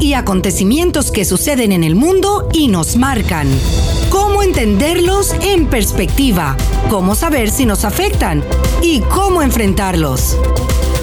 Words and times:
y 0.00 0.14
acontecimientos 0.14 1.12
que 1.12 1.24
suceden 1.24 1.70
en 1.70 1.84
el 1.84 1.94
mundo 1.94 2.48
y 2.52 2.66
nos 2.66 2.96
marcan. 2.96 3.46
Cómo 4.10 4.42
entenderlos 4.42 5.32
en 5.40 5.68
perspectiva, 5.68 6.56
cómo 6.90 7.14
saber 7.14 7.48
si 7.48 7.64
nos 7.64 7.84
afectan 7.84 8.42
y 8.82 9.02
cómo 9.02 9.40
enfrentarlos. 9.40 10.36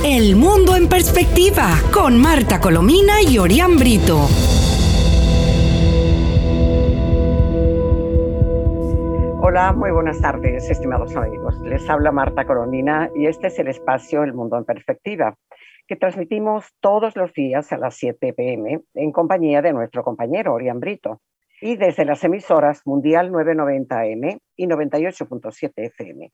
El 0.04 0.36
mundo 0.36 0.76
en 0.76 0.90
perspectiva 0.90 1.70
con 1.94 2.20
Marta 2.20 2.60
Colomina 2.60 3.22
y 3.22 3.38
Orián 3.38 3.78
Brito. 3.78 4.28
Hola, 9.42 9.72
muy 9.72 9.92
buenas 9.92 10.20
tardes, 10.20 10.70
estimados 10.70 11.16
amigos. 11.16 11.56
Les 11.62 11.90
habla 11.90 12.12
Marta 12.12 12.44
Colomina 12.44 13.10
y 13.16 13.28
este 13.28 13.48
es 13.48 13.58
el 13.58 13.70
espacio 13.70 14.22
El 14.24 14.34
Mundo 14.34 14.58
en 14.58 14.66
Perspectiva 14.66 15.34
que 15.90 15.96
transmitimos 15.96 16.72
todos 16.82 17.16
los 17.16 17.34
días 17.34 17.74
a 17.74 17.78
las 17.80 17.96
7 17.96 18.34
pm 18.34 18.82
en 18.94 19.12
compañía 19.12 19.64
de 19.64 19.74
nuestro 19.74 20.04
compañero 20.04 20.54
Orián 20.54 20.80
Brito 20.80 21.20
y 21.62 21.78
desde 21.78 22.06
las 22.06 22.24
emisoras 22.24 22.86
Mundial 22.86 23.32
990M 23.32 24.40
y 24.56 24.68
98.7 24.68 25.72
FM. 25.76 26.32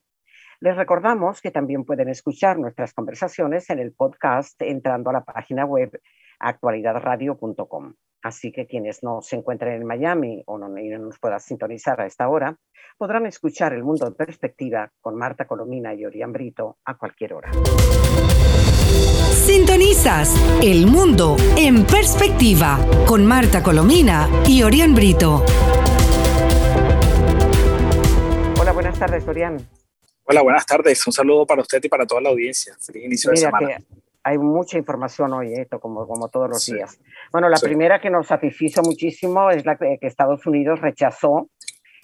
Les 0.59 0.75
recordamos 0.75 1.41
que 1.41 1.51
también 1.51 1.85
pueden 1.85 2.09
escuchar 2.09 2.59
nuestras 2.59 2.93
conversaciones 2.93 3.69
en 3.69 3.79
el 3.79 3.93
podcast 3.93 4.61
entrando 4.61 5.09
a 5.09 5.13
la 5.13 5.23
página 5.23 5.63
web 5.65 6.01
actualidadradio.com. 6.39 7.93
Así 8.23 8.51
que 8.51 8.67
quienes 8.67 9.03
no 9.03 9.21
se 9.21 9.37
encuentren 9.37 9.81
en 9.81 9.87
Miami 9.87 10.43
o 10.47 10.57
no, 10.57 10.67
nos 10.67 11.19
puedan 11.19 11.39
sintonizar 11.39 12.01
a 12.01 12.07
esta 12.07 12.27
hora, 12.27 12.57
podrán 12.97 13.25
escuchar 13.25 13.71
El 13.71 13.85
Mundo 13.85 14.05
en 14.05 14.15
Perspectiva 14.15 14.91
con 14.99 15.15
Marta 15.15 15.45
Colomina 15.45 15.93
y 15.93 16.05
Orián 16.05 16.33
Brito 16.33 16.77
a 16.83 16.97
cualquier 16.97 17.35
hora. 17.35 17.51
Sintonizas 19.45 20.35
El 20.61 20.87
Mundo 20.87 21.37
en 21.57 21.85
Perspectiva 21.85 22.79
con 23.05 23.25
Marta 23.25 23.61
Colomina 23.61 24.29
y 24.47 24.63
Orián 24.63 24.95
Brito. 24.95 25.43
Hola, 28.59 28.71
buenas 28.71 28.97
tardes, 28.97 29.27
Orián. 29.27 29.57
Hola, 30.27 30.41
buenas 30.41 30.65
tardes. 30.65 31.05
Un 31.05 31.13
saludo 31.13 31.45
para 31.45 31.61
usted 31.61 31.83
y 31.83 31.89
para 31.89 32.05
toda 32.07 32.21
la 32.21 32.29
audiencia. 32.29 32.75
Feliz 32.79 33.05
inicio 33.05 33.31
de 33.31 33.37
semana. 33.37 33.77
hay 34.23 34.37
mucha 34.39 34.77
información 34.77 35.33
hoy, 35.33 35.53
esto 35.53 35.79
como, 35.79 36.07
como 36.07 36.29
todos 36.29 36.49
los 36.49 36.65
días. 36.65 36.99
Bueno, 37.31 37.47
la 37.47 37.57
primera 37.57 38.01
que 38.01 38.09
nos 38.09 38.27
satisfizo 38.27 38.81
muchísimo 38.81 39.51
es 39.51 39.65
la 39.65 39.77
que, 39.77 39.99
Estados 40.01 40.45
Unidos 40.47 40.81
rechazó 40.81 41.49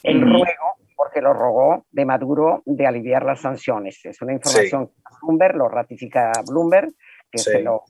el 0.04 0.22
ruego, 0.22 0.76
porque 1.04 1.20
lo 1.20 1.34
rogó, 1.34 1.88
de 1.90 2.06
Maduro 2.06 2.62
de 2.64 2.86
aliviar 2.86 3.26
las 3.26 3.42
sanciones. 3.42 4.00
Es 4.04 4.22
una 4.22 4.34
información 4.34 4.86
que 4.86 4.94
Bloomberg, 5.24 5.56
lo 5.56 5.68
ratifica 5.68 6.32
Bloomberg, 6.48 6.94
que 7.32 7.40
se 7.40 7.60
lo 7.64 7.86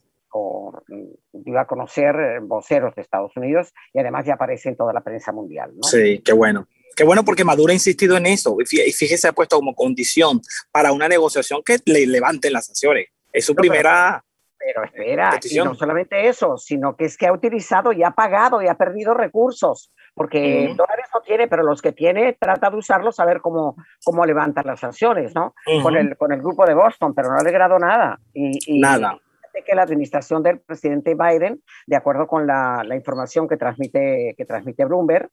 dio 1.33 1.59
a 1.59 1.67
conocer 1.67 2.15
eh, 2.15 2.39
voceros 2.41 2.95
de 2.95 3.01
Estados 3.01 3.35
Unidos 3.35 3.73
y 3.91 3.99
además 3.99 4.25
ya 4.25 4.35
aparece 4.35 4.69
en 4.69 4.77
toda 4.77 4.93
la 4.93 5.01
prensa 5.01 5.33
mundial. 5.33 5.71
¿no? 5.75 5.83
Sí, 5.83 6.21
qué 6.23 6.31
bueno. 6.31 6.69
Qué 6.95 7.03
bueno 7.03 7.25
porque 7.25 7.43
Maduro 7.43 7.71
ha 7.71 7.73
insistido 7.73 8.15
en 8.15 8.27
eso 8.27 8.55
y 8.61 8.65
fíjese, 8.93 9.27
ha 9.27 9.33
puesto 9.33 9.57
como 9.57 9.75
condición 9.75 10.39
para 10.71 10.93
una 10.93 11.09
negociación 11.09 11.63
que 11.65 11.79
le 11.83 12.07
levanten 12.07 12.53
las 12.53 12.67
sanciones. 12.67 13.07
Es 13.33 13.43
su 13.43 13.53
primera... 13.53 14.23
Pero, 14.57 14.85
espera, 14.85 15.37
y 15.43 15.55
no 15.57 15.75
solamente 15.75 16.29
eso, 16.29 16.55
sino 16.55 16.95
que 16.95 17.05
es 17.05 17.17
que 17.17 17.25
ha 17.25 17.33
utilizado 17.33 17.91
y 17.91 18.03
ha 18.03 18.11
pagado 18.11 18.61
y 18.61 18.67
ha 18.67 18.75
perdido 18.75 19.15
recursos, 19.15 19.91
porque 20.13 20.73
dólares 20.75 21.07
no 21.13 21.21
tiene, 21.21 21.47
pero 21.47 21.63
los 21.63 21.81
que 21.81 21.93
tiene 21.93 22.33
trata 22.33 22.69
de 22.69 22.77
usarlos 22.77 23.19
a 23.19 23.25
ver 23.25 23.41
cómo, 23.41 23.75
cómo 24.03 24.25
levantan 24.25 24.67
las 24.67 24.79
sanciones, 24.79 25.33
¿no? 25.33 25.53
con, 25.81 25.95
el, 25.95 26.17
con 26.17 26.31
el 26.31 26.39
grupo 26.39 26.65
de 26.65 26.73
Boston, 26.73 27.13
pero 27.13 27.29
no 27.29 27.37
ha 27.37 27.43
logrado 27.43 27.79
nada. 27.79 28.19
Y, 28.33 28.79
nada 28.79 29.17
que 29.65 29.75
la 29.75 29.83
administración 29.83 30.41
del 30.41 30.59
presidente 30.59 31.13
Biden, 31.13 31.61
de 31.85 31.95
acuerdo 31.95 32.25
con 32.25 32.47
la, 32.47 32.83
la 32.85 32.95
información 32.95 33.47
que 33.47 33.57
transmite, 33.57 34.33
que 34.37 34.45
transmite 34.45 34.85
Bloomberg, 34.85 35.29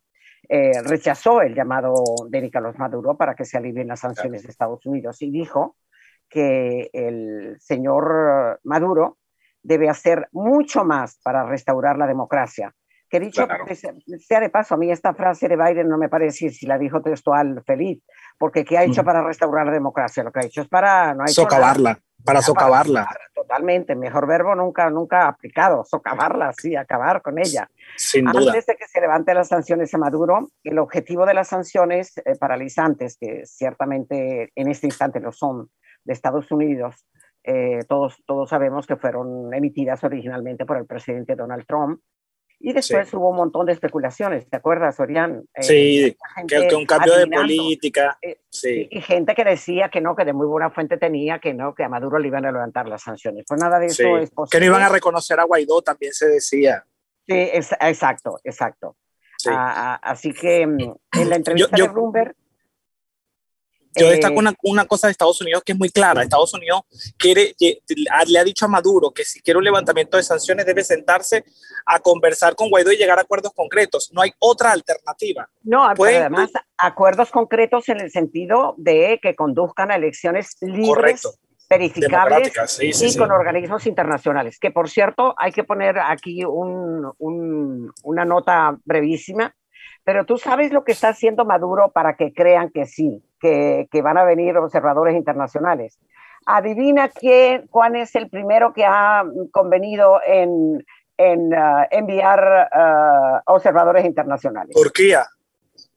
eh, 0.49 0.83
rechazó 0.83 1.43
el 1.43 1.55
llamado 1.55 1.93
de 2.29 2.43
Nicolás 2.43 2.79
Maduro 2.79 3.17
para 3.17 3.35
que 3.35 3.45
se 3.45 3.59
alivien 3.59 3.89
las 3.89 4.01
sanciones 4.01 4.43
de 4.43 4.51
Estados 4.51 4.85
Unidos 4.87 5.21
y 5.21 5.31
dijo 5.31 5.77
que 6.29 6.91
el 6.93 7.57
señor 7.61 8.61
Maduro 8.65 9.19
debe 9.63 9.89
hacer 9.89 10.29
mucho 10.33 10.85
más 10.85 11.19
para 11.23 11.45
restaurar 11.45 11.99
la 11.99 12.07
democracia. 12.07 12.73
Que 13.09 13.21
dicho 13.21 13.47
sea 14.19 14.41
de 14.41 14.51
paso, 14.51 14.75
a 14.75 14.77
mí 14.77 14.91
esta 14.91 15.15
frase 15.15 15.49
de 15.49 15.57
Biden 15.57 15.89
no 15.89 15.97
me 15.97 16.09
parece 16.09 16.51
si 16.51 16.67
la 16.67 16.77
dijo 16.77 17.01
textual 17.01 17.63
feliz, 17.67 18.03
porque 18.37 18.65
¿qué 18.65 18.77
ha 18.77 18.85
hecho 18.85 19.03
para 19.03 19.23
restaurar 19.23 19.67
la 19.67 19.73
democracia? 19.73 20.23
Lo 20.23 20.31
que 20.31 20.41
ha 20.41 20.45
hecho 20.45 20.63
es 20.63 20.69
para... 20.69 21.15
No 21.15 21.25
ha 21.25 21.29
socavarla, 21.29 21.99
para 22.23 22.43
socavarla. 22.43 23.09
totalmente, 23.35 23.95
mejor 23.97 24.27
verbo 24.27 24.55
nunca, 24.55 24.91
nunca 24.91 25.27
aplicado, 25.27 25.85
socavarla, 25.85 26.53
sí, 26.53 26.77
acabar 26.77 27.23
con 27.23 27.39
ella. 27.39 27.71
Sin 27.97 28.27
duda. 28.27 28.53
Antes 28.53 28.67
de 28.67 28.77
que 28.77 28.87
se 28.87 29.01
levanten 29.01 29.37
las 29.37 29.49
sanciones 29.49 29.95
a 29.95 29.99
Maduro, 29.99 30.51
el 30.63 30.79
objetivo 30.79 31.25
de 31.25 31.35
las 31.35 31.49
sanciones 31.49 32.19
eh, 32.19 32.37
paralizantes, 32.39 33.17
que 33.19 33.47
ciertamente 33.47 34.53
en 34.55 34.69
este 34.69 34.87
instante 34.87 35.19
lo 35.21 35.33
son, 35.33 35.71
de 36.05 36.13
Estados 36.13 36.51
Unidos, 36.51 37.07
eh, 37.45 37.81
todos, 37.89 38.23
todos 38.27 38.51
sabemos 38.51 38.87
que 38.87 38.97
fueron 38.97 39.53
emitidas 39.55 40.05
originalmente 40.05 40.67
por 40.67 40.77
el 40.77 40.87
presidente 40.87 41.35
Donald 41.35 41.65
Trump, 41.67 42.01
y 42.61 42.73
después 42.73 43.13
hubo 43.15 43.31
un 43.31 43.37
montón 43.37 43.67
de 43.67 43.73
especulaciones, 43.73 44.49
¿te 44.49 44.57
acuerdas, 44.57 44.99
Orián? 44.99 45.45
Eh, 45.55 45.63
sí, 45.63 46.17
que, 46.47 46.75
un 46.75 46.87
cambio 46.87 47.17
de 47.17 47.29
política. 47.29 48.19
Eh, 48.21 48.41
sí. 48.49 48.89
Y, 48.91 49.01
gente 49.01 49.35
que 49.37 49.45
decía 49.45 49.89
que 49.89 50.01
no, 50.01 50.17
que 50.17 50.25
de 50.25 50.33
muy 50.33 50.47
buena 50.47 50.71
fuente 50.71 50.97
tenía, 50.97 51.39
que 51.39 51.55
no, 51.55 51.75
que 51.75 51.85
a 51.85 51.89
Maduro 51.89 52.19
le 52.19 52.29
iban 52.29 52.45
a 52.47 52.53
levantar 52.53 52.89
las 52.89 53.03
sanciones. 53.03 53.45
Pues 53.47 53.61
nada 53.61 53.79
de 53.79 53.87
eso 53.87 54.19
es 54.19 54.31
posible. 54.31 54.59
Que 54.59 54.61
no 54.61 54.73
iban 54.73 54.83
a 54.83 54.89
reconocer 54.89 55.39
a 55.39 55.45
Guaidó, 55.45 55.83
también 55.83 56.13
se 56.13 56.27
decía. 56.29 56.85
Sí, 57.27 57.51
exacto, 57.53 58.41
exacto. 58.43 58.97
así 59.47 60.33
que 60.33 60.67
mm, 60.67 60.95
en 61.21 61.31
la 61.31 61.37
entrevista 61.37 61.77
de 61.77 61.89
Bloomberg 61.89 62.35
yo 63.95 64.11
destaco 64.11 64.39
una, 64.39 64.55
una, 64.63 64.87
cosa 64.87 65.07
de 65.07 65.13
Estados 65.13 65.41
Unidos 65.41 65.63
que 65.65 65.73
es 65.73 65.79
muy 65.79 65.91
clara. 65.91 66.23
Estados 66.23 66.53
Unidos 66.55 66.83
quiere, 67.17 67.55
le 68.27 68.39
ha 68.39 68.45
dicho 68.45 68.65
a 68.67 68.69
Maduro 68.69 69.11
que 69.11 69.25
si 69.25 69.41
quiere 69.41 69.59
un 69.59 69.65
levantamiento 69.65 70.17
de 70.17 70.23
sanciones 70.23 70.67
debe 70.67 70.85
sentarse 70.85 71.45
a 71.87 71.99
conversar 72.01 72.55
con 72.55 72.71
Guaidó 72.71 72.93
y 72.93 72.97
llegar 72.97 73.19
a 73.19 73.23
acuerdos 73.23 73.53
concretos. 73.55 74.11
No 74.13 74.21
hay 74.21 74.33
otra 74.39 74.73
alternativa. 74.73 75.49
No, 75.63 75.85
además 75.85 76.51
acuerdos 76.77 77.31
concretos 77.31 77.89
en 77.89 78.01
el 78.01 78.11
sentido 78.11 78.75
de 78.77 79.19
que 79.23 79.35
conduzcan 79.35 79.91
a 79.91 79.97
elecciones 79.97 80.57
libres. 80.61 81.23
verificables 81.69 82.53
y 82.81 83.17
con 83.17 83.31
organismos 83.31 83.87
internacionales. 83.87 84.59
Que 84.59 84.71
por 84.71 84.89
cierto, 84.89 85.35
hay 85.39 85.53
que 85.53 85.65
poner 85.65 85.99
aquí 85.99 86.45
un, 86.45 87.13
un, 87.19 87.93
una 88.03 88.25
nota 88.25 88.79
brevísima, 88.85 89.55
pero 90.05 90.25
tú 90.25 90.39
sabes 90.39 90.73
lo 90.73 90.85
que 90.85 90.93
está 90.93 91.09
haciendo 91.09 91.45
Maduro 91.45 91.91
para 91.93 92.17
que 92.17 92.33
crean 92.33 92.71
que 92.71 92.87
sí 92.87 93.23
que, 93.39 93.89
van 94.03 94.19
a 94.19 94.25
venir 94.25 94.57
observadores 94.57 95.15
internacionales. 95.15 95.99
Adivina 96.47 97.09
quién, 97.09 97.67
cuál 97.69 97.97
es 97.97 98.15
el 98.15 98.29
primero 98.29 98.73
que 98.73 98.85
ha 98.85 99.25
convenido 99.53 100.21
en, 100.27 100.85
en 101.17 101.53
uh, 101.53 101.85
enviar 101.91 102.69
uh, 102.73 103.53
observadores 103.53 104.05
internacionales. 104.05 104.75
Turquía. 104.75 105.27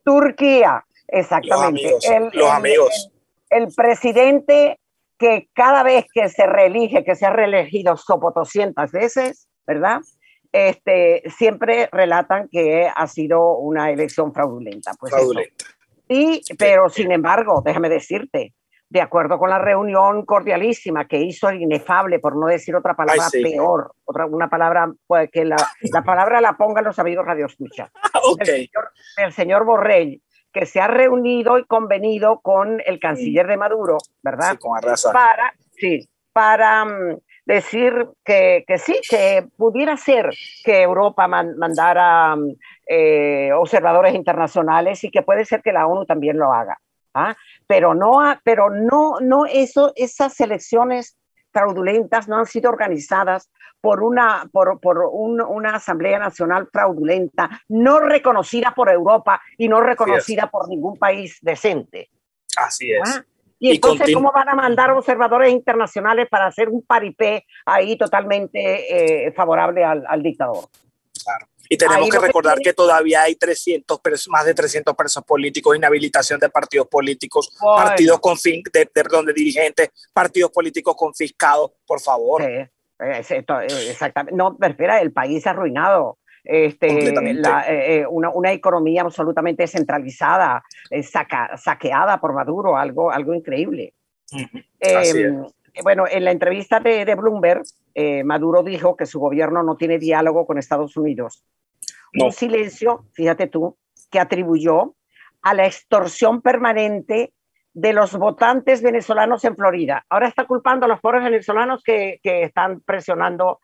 Turquía, 0.03 0.83
exactamente. 1.07 1.97
Los 2.33 2.49
amigos. 2.49 3.11
El, 3.49 3.67
presidente 3.75 4.79
que 5.17 5.49
cada 5.53 5.83
vez 5.83 6.05
que 6.11 6.29
se 6.29 6.47
reelige, 6.47 7.03
que 7.03 7.15
se 7.15 7.25
ha 7.25 7.29
reelegido 7.29 7.95
sopotoscientas 7.95 8.91
veces, 8.91 9.47
¿verdad? 9.67 9.99
Este, 10.51 11.21
siempre 11.37 11.87
relatan 11.91 12.49
que 12.49 12.89
ha 12.93 13.07
sido 13.07 13.57
una 13.57 13.91
elección 13.91 14.33
fraudulenta. 14.33 14.93
Pues 14.99 15.13
fraudulenta. 15.13 15.65
Y, 16.13 16.41
pero 16.57 16.89
sin 16.89 17.09
embargo, 17.13 17.61
déjame 17.63 17.87
decirte, 17.87 18.53
de 18.89 18.99
acuerdo 18.99 19.39
con 19.39 19.49
la 19.49 19.59
reunión 19.59 20.25
cordialísima 20.25 21.07
que 21.07 21.21
hizo 21.21 21.47
el 21.47 21.61
inefable, 21.61 22.19
por 22.19 22.35
no 22.35 22.47
decir 22.47 22.75
otra 22.75 22.93
palabra 22.93 23.29
peor, 23.31 23.93
otra, 24.03 24.25
una 24.25 24.49
palabra 24.49 24.91
pues, 25.07 25.31
que 25.31 25.45
la, 25.45 25.55
la, 25.79 26.03
palabra 26.03 26.41
la 26.41 26.57
pongan 26.57 26.83
los 26.83 26.99
amigos 26.99 27.25
Radio 27.25 27.45
Escucha. 27.45 27.89
Okay. 28.23 28.69
El, 29.17 29.31
señor, 29.31 29.65
Borrell, 29.65 30.21
que 30.51 30.65
se 30.65 30.79
ha 30.81 30.87
reunido 30.87 31.57
y 31.57 31.65
convenido 31.65 32.39
con 32.41 32.81
el 32.85 32.99
canciller 32.99 33.47
de 33.47 33.57
Maduro, 33.57 33.97
¿verdad? 34.21 34.51
Sí, 34.51 34.57
con 34.57 34.77
Arrasa. 34.77 35.11
Para, 35.11 35.53
sí, 35.71 36.07
para 36.33 36.85
mm, 36.85 37.17
decir 37.45 38.07
que, 38.23 38.63
que, 38.67 38.77
sí, 38.77 38.99
que 39.09 39.47
pudiera 39.57 39.97
ser 39.97 40.29
que 40.63 40.81
Europa 40.81 41.27
mandara 41.27 42.35
mm, 42.35 42.55
eh, 42.87 43.51
observadores 43.53 44.13
internacionales 44.15 45.03
y 45.03 45.11
que 45.11 45.21
puede 45.21 45.45
ser 45.45 45.61
que 45.61 45.71
la 45.71 45.87
ONU 45.87 46.05
también 46.05 46.37
lo 46.37 46.53
haga. 46.53 46.79
¿ah? 47.13 47.35
Pero 47.67 47.93
no, 47.93 48.19
pero 48.43 48.69
no, 48.69 49.19
no 49.21 49.45
eso, 49.45 49.93
esas 49.95 50.39
elecciones 50.39 51.17
fraudulentas 51.51 52.27
no 52.27 52.37
han 52.37 52.45
sido 52.45 52.69
organizadas 52.69 53.51
por 53.81 54.03
una, 54.03 54.47
por, 54.51 54.79
por 54.79 54.99
una 55.11 55.75
Asamblea 55.75 56.19
Nacional 56.19 56.69
fraudulenta, 56.71 57.49
no 57.67 57.99
reconocida 57.99 58.73
por 58.75 58.89
Europa 58.89 59.41
y 59.57 59.67
no 59.67 59.81
reconocida 59.81 60.49
por 60.49 60.69
ningún 60.69 60.97
país 60.97 61.39
decente. 61.41 62.09
Así 62.55 62.91
es. 62.93 63.01
¿Ah? 63.03 63.25
Y 63.63 63.75
entonces, 63.75 64.11
¿cómo 64.11 64.31
van 64.33 64.49
a 64.49 64.55
mandar 64.55 64.89
observadores 64.89 65.51
internacionales 65.51 66.27
para 66.27 66.47
hacer 66.47 66.67
un 66.67 66.81
paripé 66.81 67.45
ahí 67.63 67.95
totalmente 67.95 69.27
eh, 69.27 69.31
favorable 69.33 69.83
al, 69.83 70.03
al, 70.07 70.23
dictador? 70.23 70.65
Y 71.69 71.77
tenemos 71.77 72.09
que 72.09 72.17
recordar 72.17 72.57
que, 72.57 72.73
todavía 72.73 73.21
hay 73.21 73.35
300, 73.35 74.01
más 74.29 74.45
de 74.45 74.55
300 74.55 74.95
presos 74.95 75.23
políticos, 75.23 75.77
inhabilitación 75.77 76.39
de 76.39 76.49
partidos 76.49 76.87
políticos, 76.87 77.55
partidos 77.61 78.19
con 78.19 78.35
fin, 78.35 78.63
de, 78.73 78.87
perdón, 78.87 79.27
de 79.27 79.33
dirigentes, 79.33 79.91
partidos 80.11 80.49
políticos 80.49 80.95
confiscados, 80.97 81.71
por 81.85 82.01
favor. 82.01 82.41
Sí, 82.41 82.67
exactamente. 82.99 84.35
No, 84.35 84.57
espera, 84.59 84.99
el 85.01 85.13
país 85.13 85.45
arruinado. 85.45 86.17
Este, 86.43 87.13
la, 87.35 87.71
eh, 87.71 87.99
eh, 87.99 88.07
una, 88.07 88.29
una, 88.29 88.51
economía 88.51 89.03
absolutamente 89.03 89.67
centralizada, 89.67 90.63
eh, 90.89 91.03
saca, 91.03 91.55
saqueada 91.55 92.19
por 92.19 92.33
Maduro, 92.33 92.77
algo, 92.77 93.11
algo 93.11 93.33
increíble. 93.33 93.93
Em, 94.79 95.45
bueno, 95.83 96.05
en 96.09 96.25
la 96.25 96.31
entrevista 96.31 96.79
de, 96.79 97.05
de 97.05 97.15
Bloomberg, 97.15 97.63
Maduro 98.23 98.63
dijo 98.63 98.95
que 98.95 99.05
su 99.05 99.19
gobierno 99.19 99.61
no 99.61 99.75
tiene 99.75 99.99
diálogo 99.99 100.47
con 100.47 100.57
Estados 100.57 100.97
Unidos. 100.97 101.43
Un 102.19 102.31
silencio, 102.31 103.05
fíjate 103.13 103.47
tú, 103.47 103.77
que 104.09 104.19
atribuyó 104.19 104.95
a 105.41 105.53
la 105.53 105.65
extorsión 105.65 106.41
permanente 106.41 107.33
de 107.73 107.93
los 107.93 108.15
votantes 108.17 108.81
venezolanos 108.81 109.43
en 109.45 109.55
Florida. 109.55 110.05
Ahora 110.09 110.27
está 110.27 110.45
culpando 110.45 110.85
a 110.85 110.89
los 110.89 110.99
pobres 110.99 111.23
venezolanos 111.23 111.83
que, 111.83 112.19
que 112.21 112.43
están 112.43 112.81
presionando 112.81 113.59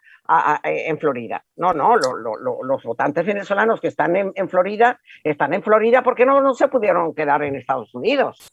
en 0.63 1.00
Florida. 1.00 1.44
No, 1.56 1.74
no, 1.74 1.95
los 1.95 2.83
votantes 2.83 3.25
venezolanos 3.25 3.79
que 3.79 3.88
están 3.88 4.15
en, 4.15 4.50
Florida 4.50 5.00
están 5.24 5.53
en 5.53 5.63
Florida 5.63 6.03
porque 6.03 6.25
no, 6.25 6.41
no 6.41 6.53
se 6.53 6.68
pudieron 6.68 7.13
quedar 7.13 7.44
en 7.44 7.56
Estados 7.56 7.94
Unidos. 7.94 8.47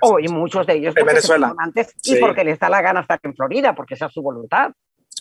O 0.00 0.18
y 0.18 0.26
muchos 0.28 0.66
de 0.66 0.74
ellos 0.74 0.96
en 0.96 1.06
Venezuela. 1.06 1.54
Antes, 1.58 1.94
y 2.04 2.16
porque 2.16 2.42
les 2.42 2.58
da 2.58 2.68
la 2.68 2.82
gana 2.82 3.00
estar 3.00 3.20
en 3.22 3.34
Florida, 3.36 3.74
porque 3.74 3.94
esa 3.94 4.06
es 4.06 4.12
su 4.12 4.20
voluntad. 4.20 4.72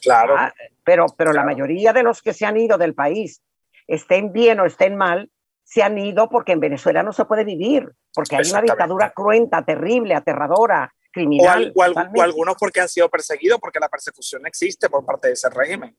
Claro. 0.01 0.35
Ah, 0.37 0.51
pero 0.83 1.05
pero 1.15 1.33
la 1.33 1.43
mayoría 1.43 1.93
de 1.93 2.01
los 2.01 2.21
que 2.23 2.33
se 2.33 2.45
han 2.45 2.57
ido 2.57 2.79
del 2.79 2.95
país, 2.95 3.43
estén 3.87 4.33
bien 4.33 4.59
o 4.59 4.65
estén 4.65 4.95
mal, 4.95 5.29
se 5.63 5.83
han 5.83 5.97
ido 5.97 6.29
porque 6.29 6.51
en 6.51 6.59
Venezuela 6.59 7.03
no 7.03 7.13
se 7.13 7.25
puede 7.25 7.43
vivir, 7.43 7.89
porque 8.13 8.35
hay 8.35 8.49
una 8.49 8.61
dictadura 8.61 9.11
cruenta, 9.11 9.63
terrible, 9.63 10.15
aterradora, 10.15 10.93
criminal. 11.11 11.71
O, 11.75 12.21
algunos 12.21 12.55
porque 12.59 12.81
han 12.81 12.89
sido 12.89 13.09
perseguidos, 13.09 13.59
porque 13.59 13.79
la 13.79 13.89
persecución 13.89 14.45
existe 14.45 14.89
por 14.89 15.05
parte 15.05 15.27
de 15.27 15.33
ese 15.33 15.49
régimen. 15.49 15.95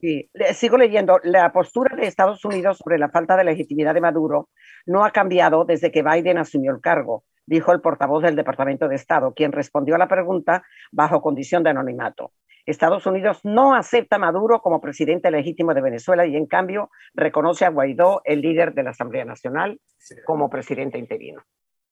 Sí, 0.00 0.30
sigo 0.54 0.76
leyendo. 0.76 1.18
La 1.22 1.52
postura 1.52 1.96
de 1.96 2.06
Estados 2.06 2.44
Unidos 2.44 2.78
sobre 2.78 2.98
la 2.98 3.08
falta 3.08 3.36
de 3.36 3.44
legitimidad 3.44 3.94
de 3.94 4.00
Maduro 4.00 4.50
no 4.84 5.04
ha 5.04 5.10
cambiado 5.10 5.64
desde 5.64 5.90
que 5.90 6.02
Biden 6.02 6.38
asumió 6.38 6.72
el 6.72 6.80
cargo, 6.80 7.24
dijo 7.46 7.72
el 7.72 7.80
portavoz 7.80 8.22
del 8.22 8.36
Departamento 8.36 8.88
de 8.88 8.96
Estado, 8.96 9.32
quien 9.34 9.52
respondió 9.52 9.94
a 9.94 9.98
la 9.98 10.08
pregunta 10.08 10.64
bajo 10.92 11.22
condición 11.22 11.62
de 11.62 11.70
anonimato. 11.70 12.32
Estados 12.66 13.06
Unidos 13.06 13.40
no 13.44 13.74
acepta 13.74 14.16
a 14.16 14.18
Maduro 14.18 14.60
como 14.60 14.80
presidente 14.80 15.30
legítimo 15.30 15.72
de 15.72 15.80
Venezuela 15.80 16.26
y 16.26 16.36
en 16.36 16.46
cambio 16.46 16.90
reconoce 17.14 17.64
a 17.64 17.70
Guaidó, 17.70 18.22
el 18.24 18.40
líder 18.40 18.74
de 18.74 18.82
la 18.82 18.90
Asamblea 18.90 19.24
Nacional, 19.24 19.80
como 20.24 20.50
presidente 20.50 20.98
interino. 20.98 21.42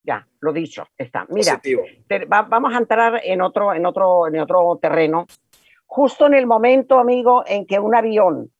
Ya, 0.05 0.27
lo 0.39 0.53
dicho, 0.53 0.87
está. 0.95 1.25
Mira, 1.29 1.59
vamos 2.27 2.75
a 2.75 2.77
entrar 2.77 3.21
en 3.23 3.41
otro, 3.41 3.73
en, 3.73 3.85
otro, 3.87 4.27
en 4.27 4.39
otro 4.39 4.77
terreno. 4.79 5.25
Justo 5.87 6.27
en 6.27 6.35
el 6.35 6.45
momento, 6.45 6.99
amigo, 6.99 7.43
en 7.47 7.65
que 7.65 7.79
un 7.79 7.95
avión 7.95 8.51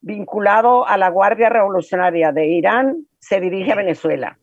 vinculado 0.00 0.84
a 0.86 0.96
la 0.96 1.08
Guardia 1.10 1.48
Revolucionaria 1.48 2.32
de 2.32 2.46
Irán 2.46 3.06
se 3.20 3.40
dirige 3.40 3.72
a 3.72 3.76
Venezuela. 3.76 4.38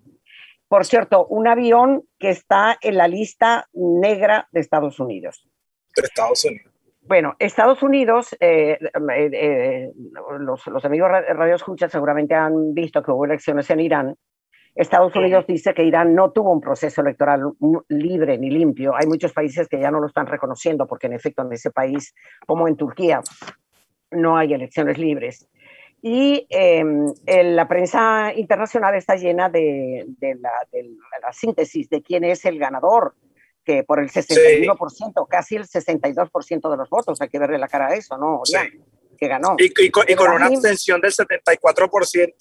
Por 0.70 0.86
cierto, 0.86 1.26
un 1.28 1.48
avión 1.48 2.04
que 2.18 2.30
está 2.30 2.78
en 2.80 2.96
la 2.96 3.10
lista 3.10 3.68
negra 3.74 4.48
de 4.52 4.62
Estados 4.62 5.02
Unidos. 5.02 5.50
De 5.96 6.04
Estados 6.04 6.46
Unidos. 6.46 6.72
Bueno, 7.02 7.36
Estados 7.40 7.84
Unidos, 7.84 8.36
eh, 8.40 8.78
eh, 8.82 9.30
eh, 9.34 9.92
los, 10.40 10.66
los, 10.68 10.86
amigos 10.86 11.10
Radio 11.10 11.56
Escucha 11.56 11.90
seguramente 11.90 12.36
han 12.36 12.74
visto 12.74 13.02
que 13.02 13.12
hubo 13.12 13.26
elecciones 13.26 13.70
en 13.70 13.80
Irán 13.80 14.16
Estados 14.78 15.16
Unidos 15.16 15.46
dice 15.48 15.74
que 15.74 15.84
Irán 15.84 16.14
no 16.14 16.32
tuvo 16.32 16.52
un 16.52 16.62
proceso 16.62 17.02
electoral 17.02 17.42
libre 17.90 18.38
ni 18.38 18.52
limpio. 18.52 18.94
Hay 18.96 19.08
muchos 19.08 19.34
países 19.34 19.68
que 19.68 19.80
ya 19.80 19.90
no 19.90 20.00
lo 20.00 20.06
están 20.06 20.28
reconociendo 20.28 20.86
porque 20.86 21.08
en 21.08 21.14
efecto 21.14 21.42
en 21.42 21.52
ese 21.52 21.72
país, 21.72 22.14
como 22.46 22.68
en 22.68 22.78
Turquía, 22.78 23.22
no 24.12 24.38
hay 24.38 24.54
elecciones 24.54 25.00
libres. 25.00 25.48
Y 26.04 26.46
em, 26.52 27.12
la 27.26 27.68
prensa 27.68 28.32
internacional 28.36 28.94
está 28.94 29.16
llena 29.16 29.50
de, 29.50 30.06
la, 30.20 31.34
síntesis 31.34 31.90
de 31.90 32.04
quién 32.04 32.24
es 32.24 32.46
el 32.46 32.60
ganador, 32.60 33.16
que 33.66 33.84
por 33.84 34.00
el 34.00 34.12
61%, 34.12 35.28
casi 35.28 35.56
el 35.56 35.64
62% 35.64 36.70
de 36.70 36.78
los 36.78 36.90
votos, 36.90 37.20
hay 37.20 37.30
que 37.30 37.40
verle 37.40 37.58
la 37.58 37.68
cara 37.68 37.88
a 37.88 37.96
eso, 37.96 38.16
¿no? 38.16 38.44
Que 39.18 39.28
ganó. 39.28 39.56
Y, 39.58 39.90
con, 39.90 40.06
y 40.08 40.14
con 40.14 40.30
una 40.32 40.46
abstención 40.46 41.02
del 41.02 41.12
74%. 41.12 42.34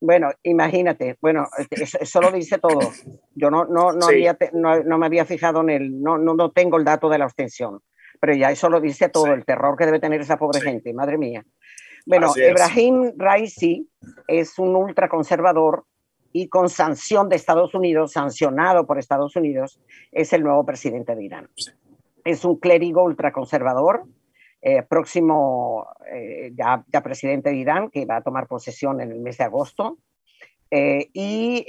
Bueno, 0.00 0.30
imagínate, 0.42 1.18
bueno, 1.20 1.46
eso, 1.70 2.20
lo 2.20 2.32
dice 2.32 2.58
todo. 2.58 2.80
Yo 3.34 3.50
no, 3.50 3.66
no, 3.66 3.92
no, 3.92 4.06
había, 4.06 4.36
no, 4.52 4.98
me 4.98 5.06
había 5.06 5.26
fijado 5.26 5.60
en 5.60 5.70
el, 5.70 6.02
no, 6.02 6.16
no, 6.16 6.34
no 6.34 6.50
tengo 6.52 6.78
el 6.78 6.84
dato 6.84 7.10
de 7.10 7.18
la 7.18 7.24
abstención, 7.24 7.80
pero 8.18 8.34
ya 8.34 8.50
eso 8.50 8.70
lo 8.70 8.80
dice 8.80 9.10
todo, 9.10 9.26
el 9.26 9.44
terror 9.44 9.76
que 9.76 9.84
debe 9.84 10.00
tener 10.00 10.22
esa 10.22 10.38
pobre 10.38 10.62
gente, 10.62 10.94
madre 10.94 11.18
mía. 11.18 11.44
Bueno, 12.06 12.32
Ibrahim 12.34 13.12
Raisi 13.16 13.88
es 14.26 14.58
un 14.58 14.74
ultraconservador 14.74 15.84
y 16.32 16.48
con 16.48 16.68
sanción 16.68 17.28
de 17.28 17.36
Estados 17.36 17.74
Unidos, 17.74 18.12
sancionado 18.12 18.86
por 18.86 18.98
Estados 18.98 19.36
Unidos, 19.36 19.80
es 20.12 20.32
el 20.32 20.42
nuevo 20.42 20.64
presidente 20.64 21.14
de 21.14 21.24
Irán. 21.24 21.48
Es 22.24 22.44
un 22.44 22.56
clérigo 22.56 23.02
ultraconservador, 23.02 24.04
eh, 24.62 24.82
próximo 24.82 25.88
eh, 26.12 26.52
ya, 26.54 26.84
ya, 26.92 27.02
presidente 27.02 27.48
de 27.48 27.56
Irán, 27.56 27.90
que 27.90 28.04
va 28.04 28.16
a 28.16 28.22
tomar 28.22 28.46
posesión 28.46 29.00
en 29.00 29.10
el 29.10 29.20
mes 29.20 29.38
de 29.38 29.44
agosto, 29.44 29.98
eh, 30.70 31.08
y 31.12 31.66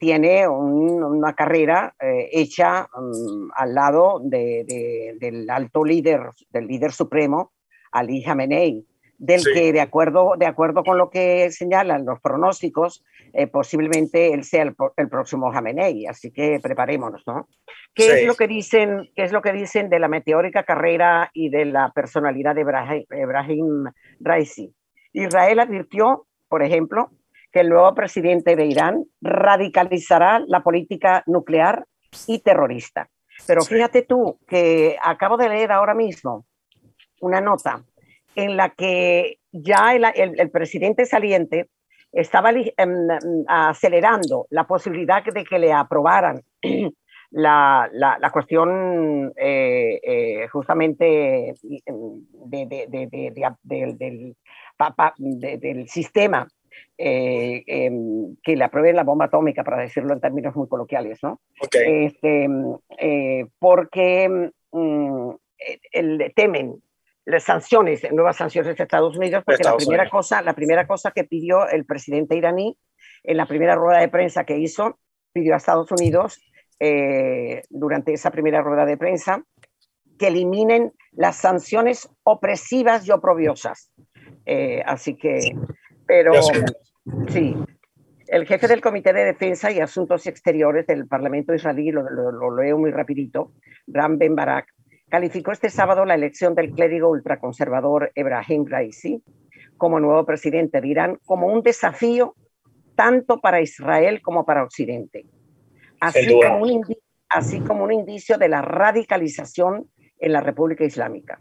tiene 0.00 0.48
una 0.48 1.34
carrera 1.34 1.94
hecha 2.00 2.88
mm, 2.92 3.50
al 3.54 3.74
lado 3.74 4.20
de, 4.20 5.14
del 5.20 5.48
alto 5.48 5.84
líder, 5.84 6.22
del 6.50 6.66
líder 6.66 6.90
supremo, 6.90 7.52
Ali 7.92 8.22
Khamenei, 8.22 8.84
del 9.18 9.44
que 9.44 9.72
de 9.72 9.80
acuerdo, 9.80 10.34
de 10.36 10.46
acuerdo 10.46 10.82
con 10.82 10.98
lo 10.98 11.10
que 11.10 11.50
señalan 11.50 12.04
los 12.04 12.18
pronósticos, 12.20 13.04
posiblemente 13.50 14.32
él 14.32 14.44
sea 14.44 14.62
el, 14.62 14.74
el, 14.96 15.08
próximo 15.08 15.50
Khamenei, 15.50 16.06
así 16.06 16.30
que 16.30 16.60
preparémonos, 16.62 17.22
¿no? 17.26 17.48
¿Qué 17.92 18.20
es 18.20 18.26
lo 18.26 18.34
que 18.34 18.46
dicen, 18.46 19.10
qué 19.16 19.24
es 19.24 19.32
lo 19.32 19.42
que 19.42 19.52
dicen 19.52 19.88
de 19.88 19.98
la 19.98 20.08
meteórica 20.08 20.62
carrera 20.62 21.30
y 21.32 21.48
de 21.48 21.64
la 21.64 21.90
personalidad 21.92 22.54
de 22.54 22.62
Ibrahim, 23.10 23.84
Raisi? 24.20 24.72
Israel 25.12 25.60
advirtió, 25.60 26.26
por 26.48 26.62
ejemplo, 26.62 27.10
que 27.52 27.60
el 27.60 27.68
nuevo 27.68 27.94
presidente 27.94 28.56
de 28.56 28.66
Irán 28.66 29.04
radicalizará 29.20 30.40
la 30.46 30.62
política 30.62 31.22
nuclear 31.26 31.86
y 32.26 32.40
terrorista. 32.40 33.08
Pero 33.46 33.62
fíjate 33.62 34.02
tú 34.02 34.38
que 34.46 34.96
acabo 35.02 35.36
de 35.36 35.48
leer 35.48 35.72
ahora 35.72 35.94
mismo 35.94 36.46
una 37.20 37.40
nota 37.40 37.84
en 38.34 38.56
la 38.56 38.70
que 38.70 39.38
ya 39.52 39.94
el, 39.94 40.04
el 40.14 40.50
presidente 40.50 41.06
saliente 41.06 41.68
estaba 42.14 42.50
em, 42.52 43.08
acelerando 43.48 44.46
la 44.50 44.66
posibilidad 44.66 45.24
de 45.24 45.44
que 45.44 45.58
le 45.58 45.72
aprobaran 45.72 46.40
la, 47.30 47.90
la, 47.92 48.30
cuestión 48.30 49.32
eh, 49.36 50.00
eh, 50.02 50.48
justamente 50.48 51.54
del, 52.44 54.36
del 55.60 55.88
sistema 55.88 56.46
eh, 56.96 57.64
em, 57.66 58.36
que 58.42 58.54
le 58.56 58.64
apruebe 58.64 58.92
la 58.92 59.02
bomba 59.02 59.24
atómica, 59.24 59.64
para 59.64 59.82
decirlo 59.82 60.12
en 60.12 60.20
términos 60.20 60.54
muy 60.54 60.68
coloquiales, 60.68 61.18
¿no? 61.22 61.40
Este, 61.72 62.48
porque 63.58 64.50
mm, 64.70 65.30
el, 65.92 66.32
temen 66.36 66.80
las 67.24 67.44
sanciones, 67.44 68.02
nuevas 68.12 68.36
sanciones 68.36 68.76
de 68.76 68.82
Estados 68.82 69.16
Unidos, 69.16 69.42
porque 69.44 69.64
la, 69.64 69.76
primera 69.76 70.08
Cosa, 70.10 70.42
la 70.42 70.54
primera 70.54 70.86
cosa 70.86 71.10
que 71.10 71.24
pidió 71.24 71.68
el 71.68 71.86
presidente 71.86 72.36
iraní 72.36 72.78
en 73.22 73.36
la 73.36 73.46
primera 73.46 73.74
rueda 73.74 74.00
de 74.00 74.08
prensa 74.08 74.44
que 74.44 74.58
hizo, 74.58 74.98
pidió 75.32 75.54
a 75.54 75.56
Estados 75.56 75.90
Unidos 75.90 76.40
eh, 76.80 77.62
durante 77.70 78.12
esa 78.12 78.30
primera 78.30 78.62
rueda 78.62 78.84
de 78.84 78.96
prensa, 78.96 79.42
que 80.18 80.28
eliminen 80.28 80.92
las 81.12 81.36
sanciones 81.36 82.08
opresivas 82.22 83.06
y 83.06 83.10
oprobiosas. 83.10 83.90
Eh, 84.46 84.82
así 84.84 85.16
que, 85.16 85.56
pero 86.06 86.32
sí, 87.28 87.56
el 88.26 88.46
jefe 88.46 88.68
del 88.68 88.80
Comité 88.80 89.12
de 89.12 89.24
Defensa 89.24 89.70
y 89.70 89.80
Asuntos 89.80 90.26
Exteriores 90.26 90.86
del 90.86 91.06
Parlamento 91.06 91.54
israelí, 91.54 91.90
lo, 91.90 92.02
lo, 92.02 92.56
leo 92.56 92.78
muy 92.78 92.90
rapidito, 92.90 93.52
Ram 93.86 94.18
Ben 94.18 94.34
Barak, 94.34 94.73
calificó 95.14 95.52
este 95.52 95.70
sábado 95.70 96.04
la 96.04 96.16
elección 96.16 96.56
del 96.56 96.72
clérigo 96.72 97.08
ultraconservador 97.08 98.10
Ebrahim 98.16 98.66
Raisi 98.66 99.22
como 99.76 100.00
nuevo 100.00 100.26
presidente 100.26 100.80
de 100.80 100.88
Irán 100.88 101.20
como 101.24 101.46
un 101.46 101.62
desafío 101.62 102.34
tanto 102.96 103.38
para 103.38 103.60
Israel 103.60 104.20
como 104.22 104.44
para 104.44 104.64
Occidente 104.64 105.24
así 106.00 106.26
como, 106.26 106.64
un 106.64 106.96
así 107.28 107.60
como 107.60 107.84
un 107.84 107.92
indicio 107.92 108.38
de 108.38 108.48
la 108.48 108.60
radicalización 108.60 109.88
en 110.18 110.32
la 110.32 110.40
República 110.40 110.82
Islámica. 110.82 111.40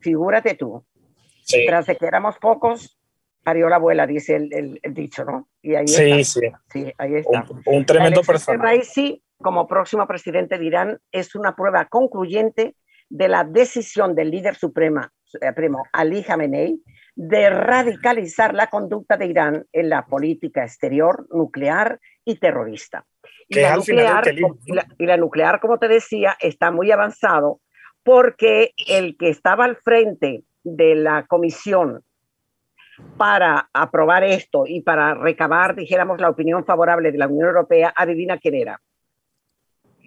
Figúrate 0.00 0.54
tú, 0.54 0.84
tras 1.66 1.86
de 1.86 1.96
que 1.96 2.04
éramos 2.04 2.36
pocos, 2.36 3.00
parió 3.42 3.70
la 3.70 3.76
abuela, 3.76 4.06
dice 4.06 4.36
el, 4.36 4.78
el, 4.82 4.92
dicho, 4.92 5.24
¿no? 5.24 5.48
Y 5.62 5.76
ahí 5.76 5.88
sí, 5.88 6.10
está. 6.10 6.24
sí. 6.24 6.84
Sí, 6.84 6.92
ahí 6.98 7.14
está. 7.14 7.46
Un, 7.64 7.86
tremendo 7.86 8.20
personaje. 8.20 8.62
Raisi, 8.62 9.22
como 9.38 9.66
próximo 9.66 10.06
presidente 10.06 10.58
de 10.58 10.64
Irán, 10.66 11.00
es 11.10 11.34
una 11.34 11.56
prueba 11.56 11.86
concluyente 11.86 12.76
de 13.14 13.28
la 13.28 13.44
decisión 13.44 14.16
del 14.16 14.32
líder 14.32 14.56
supremo, 14.56 15.02
supremo 15.22 15.84
Ali 15.92 16.24
Khamenei 16.24 16.82
de 17.14 17.48
radicalizar 17.48 18.52
la 18.54 18.66
conducta 18.66 19.16
de 19.16 19.26
Irán 19.26 19.66
en 19.72 19.88
la 19.88 20.04
política 20.04 20.64
exterior, 20.64 21.24
nuclear 21.30 22.00
y 22.24 22.40
terrorista. 22.40 23.06
Y 23.48 23.60
la, 23.60 23.76
nuclear, 23.76 24.24
y 24.98 25.06
la 25.06 25.16
nuclear, 25.16 25.60
como 25.60 25.78
te 25.78 25.86
decía, 25.86 26.36
está 26.40 26.72
muy 26.72 26.90
avanzado 26.90 27.60
porque 28.02 28.72
el 28.88 29.16
que 29.16 29.28
estaba 29.28 29.64
al 29.64 29.76
frente 29.76 30.42
de 30.64 30.96
la 30.96 31.24
comisión 31.26 32.02
para 33.16 33.70
aprobar 33.72 34.24
esto 34.24 34.64
y 34.66 34.80
para 34.80 35.14
recabar, 35.14 35.76
dijéramos, 35.76 36.20
la 36.20 36.30
opinión 36.30 36.64
favorable 36.64 37.12
de 37.12 37.18
la 37.18 37.28
Unión 37.28 37.46
Europea, 37.46 37.94
adivina 37.96 38.38
quién 38.38 38.56
era. 38.56 38.80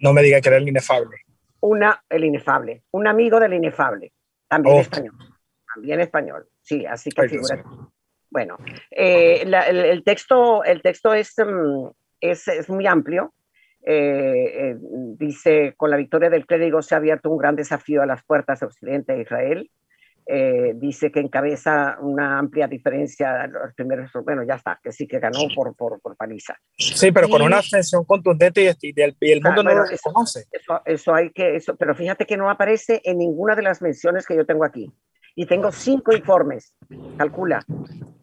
No 0.02 0.12
me 0.12 0.22
diga 0.22 0.42
que 0.42 0.48
era 0.50 0.58
el 0.58 0.68
inefable. 0.68 1.16
Una, 1.60 2.02
el 2.08 2.24
inefable, 2.24 2.84
un 2.92 3.06
amigo 3.06 3.40
del 3.40 3.54
inefable, 3.54 4.12
también 4.46 4.78
español, 4.78 5.14
también 5.74 6.00
español, 6.00 6.46
sí, 6.62 6.86
así 6.86 7.10
que 7.10 7.28
figura. 7.28 7.64
Bueno, 8.30 8.58
eh, 8.90 9.42
el, 9.42 10.04
texto, 10.04 10.62
el 10.64 10.82
texto 10.82 11.14
es, 11.14 11.34
mm, 11.38 11.88
es, 12.20 12.46
es 12.48 12.68
muy 12.68 12.86
amplio. 12.86 13.34
Eh, 13.84 14.70
eh, 14.70 14.76
dice, 15.16 15.74
con 15.76 15.90
la 15.90 15.96
victoria 15.96 16.28
del 16.28 16.46
clérigo 16.46 16.82
se 16.82 16.94
ha 16.94 16.98
abierto 16.98 17.30
un 17.30 17.38
gran 17.38 17.56
desafío 17.56 18.02
a 18.02 18.06
las 18.06 18.22
puertas 18.22 18.60
de 18.60 18.66
Occidente 18.66 19.14
e 19.14 19.22
Israel. 19.22 19.70
Eh, 20.30 20.74
dice 20.74 21.10
que 21.10 21.20
encabeza 21.20 21.96
una 22.02 22.38
amplia 22.38 22.68
diferencia 22.68 23.46
los 23.46 23.72
primeros, 23.72 24.10
bueno, 24.26 24.42
ya 24.42 24.56
está, 24.56 24.78
que 24.82 24.92
sí 24.92 25.08
que 25.08 25.18
ganó 25.18 25.38
por, 25.54 25.74
por, 25.74 26.02
por 26.02 26.16
paliza. 26.18 26.54
Sí, 26.76 27.10
pero 27.12 27.30
con 27.30 27.40
una 27.40 27.56
abstención 27.56 28.04
contundente 28.04 28.62
y, 28.62 28.94
el, 29.00 29.42
mundo 29.42 29.62
no 29.62 29.72
lo 29.72 29.84
reconoce. 29.84 30.44
Eso, 30.52 30.82
eso, 30.84 31.14
hay 31.14 31.30
que, 31.30 31.56
eso, 31.56 31.76
pero 31.76 31.94
fíjate 31.94 32.26
que 32.26 32.36
no 32.36 32.50
aparece 32.50 33.00
en 33.04 33.16
ninguna 33.16 33.56
de 33.56 33.62
las 33.62 33.80
menciones 33.80 34.26
que 34.26 34.36
yo 34.36 34.44
tengo 34.44 34.64
aquí. 34.64 34.92
Y 35.34 35.46
tengo 35.46 35.72
cinco 35.72 36.12
informes, 36.12 36.74
calcula. 37.16 37.64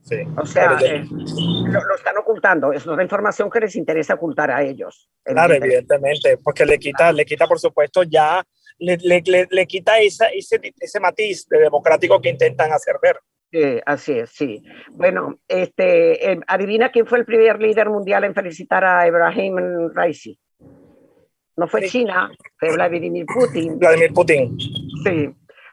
Sí. 0.04 0.18
O 0.38 0.46
sea, 0.46 0.78
eh, 0.84 1.04
lo, 1.10 1.96
están 1.96 2.18
ocultando. 2.18 2.72
Es 2.72 2.86
una 2.86 3.02
información 3.02 3.50
que 3.50 3.62
les 3.62 3.76
interesa 3.76 4.14
ocultar 4.14 4.52
a 4.52 4.62
ellos. 4.62 5.10
Claro, 5.24 5.56
evidentemente, 5.56 6.38
porque 6.38 6.68
le 6.68 6.78
quita, 6.78 7.12
le 7.12 7.26
quita, 7.26 7.48
por 7.48 7.60
supuesto, 7.60 8.04
ya 8.04 8.46
le, 8.80 8.98
le, 8.98 9.48
le, 9.50 9.68
quita 9.68 10.00
esa, 10.00 10.28
ese, 10.28 10.60
ese 10.80 11.00
matiz 11.00 11.48
de 11.48 11.60
democrático 11.60 12.22
que 12.22 12.30
intentan 12.30 12.72
hacer 12.72 12.96
ver. 13.02 13.18
Sí, 13.52 13.80
así 13.86 14.12
es, 14.20 14.30
sí. 14.32 14.64
Bueno, 14.92 15.40
este, 15.48 16.32
eh, 16.32 16.40
adivina 16.48 16.92
quién 16.92 17.06
fue 17.06 17.20
el 17.20 17.26
primer 17.26 17.62
líder 17.62 17.90
mundial 17.90 18.24
en 18.24 18.34
felicitar 18.34 18.84
a 18.84 19.08
Ibrahim 19.08 19.92
Raisi. 19.94 20.38
No 21.58 21.68
fue 21.68 21.88
China, 21.88 22.32
fue 22.60 22.74
Vladimir 22.74 23.26
Putin. 23.26 23.80
Vladimir 23.80 24.12
Putin. 24.12 24.58
Sí, 24.60 25.30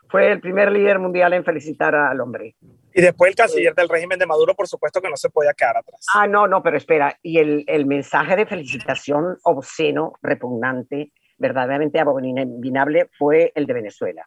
fue 0.09 0.31
el 0.31 0.41
primer 0.41 0.71
líder 0.71 1.01
mundial 1.01 1.33
en 1.33 1.45
felicitar 1.45 1.93
al 1.95 2.21
hombre. 2.21 2.55
Y 2.95 3.01
después 3.01 3.31
el 3.31 3.37
canciller 3.37 3.75
del 3.75 3.89
régimen 3.89 4.19
de 4.19 4.27
Maduro, 4.27 4.55
por 4.55 4.69
supuesto 4.69 5.01
que 5.01 5.09
no 5.09 5.17
se 5.17 5.31
podía 5.31 5.53
quedar 5.55 5.79
atrás. 5.79 6.07
Ah, 6.15 6.29
no, 6.29 6.47
no, 6.47 6.63
pero 6.63 6.77
espera, 6.77 7.19
y 7.23 7.39
el, 7.39 7.65
el 7.67 7.87
mensaje 7.87 8.37
de 8.37 8.47
felicitación 8.47 9.39
obsceno, 9.43 10.13
repugnante, 10.23 11.11
verdaderamente 11.43 12.01
abominable 12.01 13.11
fue 13.19 13.53
el 13.55 13.67
de 13.67 13.75
Venezuela. 13.75 14.27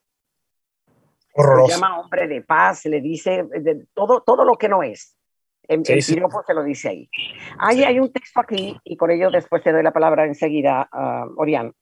Horroroso. 1.33 1.67
Se 1.67 1.73
llama 1.73 1.99
hombre 1.99 2.27
de 2.27 2.41
paz, 2.41 2.85
le 2.85 3.01
dice 3.01 3.43
de, 3.43 3.87
todo, 3.93 4.21
todo 4.21 4.45
lo 4.45 4.55
que 4.57 4.69
no 4.69 4.83
es. 4.83 5.17
En, 5.67 5.83
sí, 5.83 6.01
se 6.01 6.53
lo 6.53 6.63
dice 6.63 6.89
ahí. 6.89 7.09
Ahí 7.57 7.83
hay 7.83 7.99
un 7.99 8.11
texto 8.11 8.39
aquí, 8.39 8.77
y 8.83 8.95
por 8.97 9.09
ello 9.09 9.31
después 9.31 9.63
te 9.63 9.71
doy 9.71 9.81
la 9.81 9.91
palabra 9.91 10.25
enseguida 10.25 10.87
a 10.91 11.25
Orián. 11.37 11.73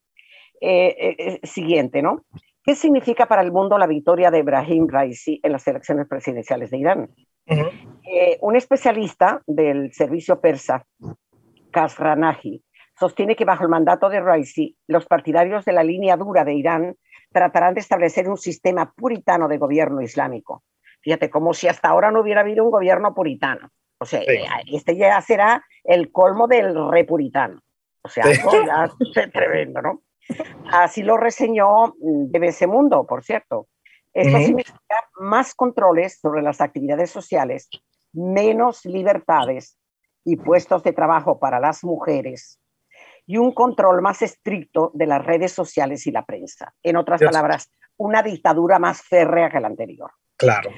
Eh, 0.65 0.95
eh, 0.97 1.15
eh, 1.17 1.45
siguiente, 1.45 2.01
¿no? 2.01 2.23
¿Qué 2.63 2.73
significa 2.75 3.25
para 3.25 3.41
el 3.41 3.51
mundo 3.51 3.77
la 3.77 3.85
victoria 3.85 4.31
de 4.31 4.39
Ibrahim 4.39 4.87
Raisi 4.87 5.37
en 5.43 5.51
las 5.51 5.67
elecciones 5.67 6.07
presidenciales 6.07 6.71
de 6.71 6.77
Irán? 6.77 7.09
un 8.39 8.55
especialista 8.55 9.41
del 9.45 9.91
servicio 9.91 10.39
persa, 10.39 10.85
Kasranahi, 11.71 12.63
sostiene 12.99 13.35
que 13.35 13.45
bajo 13.45 13.63
el 13.63 13.69
mandato 13.69 14.09
de 14.09 14.19
Raisi, 14.19 14.77
los 14.87 15.05
partidarios 15.05 15.65
de 15.65 15.73
la 15.73 15.83
línea 15.83 16.17
dura 16.17 16.43
de 16.43 16.53
Irán 16.53 16.95
tratarán 17.31 17.73
de 17.73 17.81
establecer 17.81 18.29
un 18.29 18.37
sistema 18.37 18.93
puritano 18.95 19.47
de 19.47 19.57
gobierno 19.57 20.01
islámico. 20.01 20.63
Fíjate, 21.01 21.29
como 21.29 21.53
si 21.53 21.67
hasta 21.67 21.89
ahora 21.89 22.11
no 22.11 22.21
hubiera 22.21 22.41
habido 22.41 22.63
un 22.63 22.71
gobierno 22.71 23.13
puritano. 23.13 23.69
O 23.99 24.05
sea, 24.05 24.21
este 24.71 24.95
ya 24.95 25.19
será 25.21 25.63
el 25.83 26.11
colmo 26.11 26.47
del 26.47 26.89
repuritano. 26.91 27.61
O 28.01 28.09
sea, 28.09 28.25
ya 28.25 28.85
es 28.85 29.31
tremendo, 29.33 29.81
¿no? 29.81 30.01
Así 30.71 31.03
lo 31.03 31.17
reseñó 31.17 31.93
BBC 31.99 32.67
Mundo, 32.67 33.05
por 33.05 33.23
cierto. 33.23 33.67
Esto 34.13 34.37
significa 34.37 35.09
más 35.19 35.55
controles 35.55 36.19
sobre 36.19 36.41
las 36.41 36.61
actividades 36.61 37.09
sociales, 37.09 37.69
menos 38.13 38.85
libertades 38.85 39.77
y 40.23 40.35
puestos 40.35 40.83
de 40.83 40.93
trabajo 40.93 41.39
para 41.39 41.59
las 41.59 41.83
mujeres, 41.83 42.59
y 43.25 43.37
un 43.37 43.53
control 43.53 44.01
más 44.01 44.21
estricto 44.21 44.91
de 44.93 45.07
las 45.07 45.23
redes 45.23 45.51
sociales 45.51 46.05
y 46.07 46.11
la 46.11 46.25
prensa. 46.25 46.73
En 46.83 46.97
otras 46.97 47.21
palabras, 47.21 47.71
una 47.97 48.21
dictadura 48.21 48.79
más 48.79 49.01
férrea 49.01 49.49
que 49.49 49.59
la 49.59 49.67
anterior. 49.67 50.11
Claro. 50.37 50.71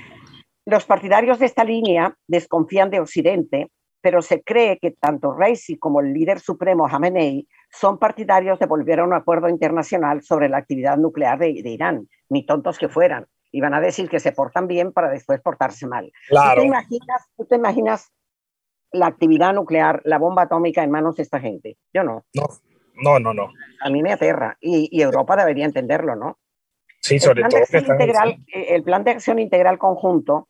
Los 0.65 0.85
partidarios 0.85 1.39
de 1.39 1.45
esta 1.45 1.63
línea 1.63 2.15
desconfían 2.27 2.89
de 2.89 2.99
Occidente, 2.99 3.71
pero 4.01 4.21
se 4.21 4.43
cree 4.43 4.77
que 4.79 4.91
tanto 4.91 5.33
Raisi 5.33 5.77
como 5.77 5.99
el 5.99 6.13
líder 6.13 6.39
supremo 6.39 6.87
Khamenei 6.87 7.47
son 7.71 7.97
partidarios 7.97 8.59
de 8.59 8.65
volver 8.65 8.99
a 8.99 9.03
un 9.03 9.13
acuerdo 9.13 9.49
internacional 9.49 10.21
sobre 10.21 10.49
la 10.49 10.57
actividad 10.57 10.97
nuclear 10.97 11.39
de, 11.39 11.49
Irán, 11.49 12.07
ni 12.29 12.45
tontos 12.45 12.77
que 12.77 12.89
fueran. 12.89 13.25
Iban 13.51 13.73
a 13.73 13.81
decir 13.81 14.09
que 14.09 14.19
se 14.19 14.31
portan 14.31 14.67
bien 14.67 14.91
para 14.91 15.09
después 15.09 15.41
portarse 15.41 15.87
mal. 15.87 16.11
Claro. 16.27 16.61
te 16.61 16.67
imaginas, 16.67 17.29
¿tú 17.37 17.45
te 17.45 17.55
imaginas 17.55 18.11
la 18.95 19.07
actividad 19.07 19.53
nuclear, 19.53 20.01
la 20.05 20.17
bomba 20.17 20.43
atómica 20.43 20.83
en 20.83 20.91
manos 20.91 21.15
de 21.15 21.23
esta 21.23 21.39
gente. 21.39 21.77
Yo 21.93 22.03
no. 22.03 22.25
No, 22.33 22.47
no, 22.95 23.19
no. 23.19 23.33
no. 23.33 23.53
A 23.81 23.89
mí 23.89 24.01
me 24.01 24.11
aterra 24.11 24.57
y, 24.61 25.01
Europa 25.01 25.35
debería 25.35 25.65
entenderlo, 25.65 26.15
¿no? 26.15 26.37
Sí, 27.01 27.19
sobre 27.19 27.43
todo. 27.43 27.59
integral, 27.59 28.37
eh, 28.53 28.67
el 28.69 28.83
plan 28.83 29.03
de 29.03 29.11
acción 29.11 29.37
integral 29.39 29.77
conjunto 29.77 30.49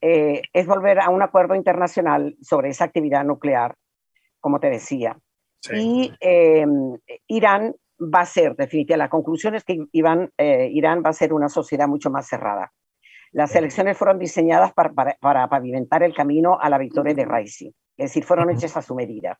eh, 0.00 0.42
es 0.52 0.66
volver 0.66 1.00
a 1.00 1.10
un 1.10 1.22
acuerdo 1.22 1.54
internacional 1.54 2.36
sobre 2.40 2.70
esa 2.70 2.84
actividad 2.84 3.24
nuclear, 3.24 3.74
como 4.40 4.60
te 4.60 4.70
decía. 4.70 5.18
Y 5.74 6.10
em, 6.20 6.96
Irán 7.26 7.74
va 8.00 8.20
a 8.20 8.26
ser, 8.26 8.56
definitivamente, 8.56 8.96
la 8.96 9.10
conclusión 9.10 9.54
es 9.54 9.64
que 9.64 9.78
Irán, 9.92 10.30
eh, 10.38 10.70
Irán 10.72 11.02
va 11.04 11.10
a 11.10 11.14
ser 11.14 11.32
una 11.32 11.48
sociedad 11.48 11.86
mucho 11.86 12.10
más 12.10 12.26
cerrada. 12.26 12.72
Las 13.32 13.54
elecciones 13.54 13.96
fueron 13.96 14.18
diseñadas 14.18 14.72
para, 14.72 14.92
para, 15.20 15.48
pavimentar 15.48 16.02
el 16.02 16.14
camino 16.14 16.58
a 16.60 16.68
la 16.68 16.78
victoria 16.78 17.14
de 17.14 17.24
Raisi, 17.24 17.74
es 18.00 18.10
decir, 18.10 18.24
fueron 18.24 18.50
hechas 18.50 18.76
a 18.76 18.82
su 18.82 18.94
medida. 18.94 19.38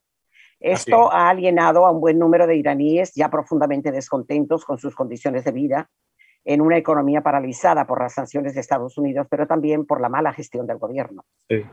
Esto 0.61 1.11
ha 1.11 1.31
alienado 1.31 1.87
a 1.87 1.91
un 1.91 2.01
buen 2.01 2.19
número 2.19 2.47
de 2.47 2.57
iraníes 2.57 3.15
ya 3.15 3.31
profundamente 3.31 3.91
descontentos 3.91 4.67
con 4.67 4.77
sus 4.77 4.95
condiciones 4.95 5.45
de 5.45 5.53
vida 5.53 5.91
en 6.45 6.61
una 6.61 6.77
economía 6.77 7.23
paralizada 7.23 7.87
por 7.87 8.01
las 8.01 8.15
sanciones 8.15 8.55
de 8.55 8.61
Estados 8.61 8.97
Unidos, 8.99 9.27
pero 9.31 9.47
también 9.47 9.87
por 9.87 10.01
la 10.01 10.11
mala 10.11 10.33
gestión 10.33 10.67
del 10.67 10.77
gobierno. 10.77 11.25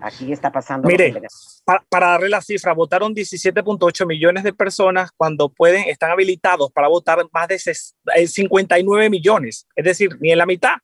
Aquí 0.01 0.31
está 0.31 0.51
pasando. 0.51 0.87
Mire, 0.87 1.21
para, 1.65 1.83
para, 1.89 2.07
darle 2.07 2.29
la 2.29 2.41
cifra, 2.41 2.73
votaron 2.73 3.13
17.8 3.13 4.05
millones 4.05 4.43
de 4.43 4.53
personas 4.53 5.11
cuando 5.11 5.49
pueden, 5.49 5.89
están 5.89 6.11
habilitados 6.11 6.71
para 6.71 6.87
votar 6.87 7.19
más 7.33 7.47
de 7.49 7.59
59 7.59 9.05
eh, 9.05 9.09
millones, 9.09 9.67
es 9.75 9.85
decir, 9.85 10.17
ni 10.21 10.31
en 10.31 10.37
la 10.37 10.45
mitad. 10.45 10.75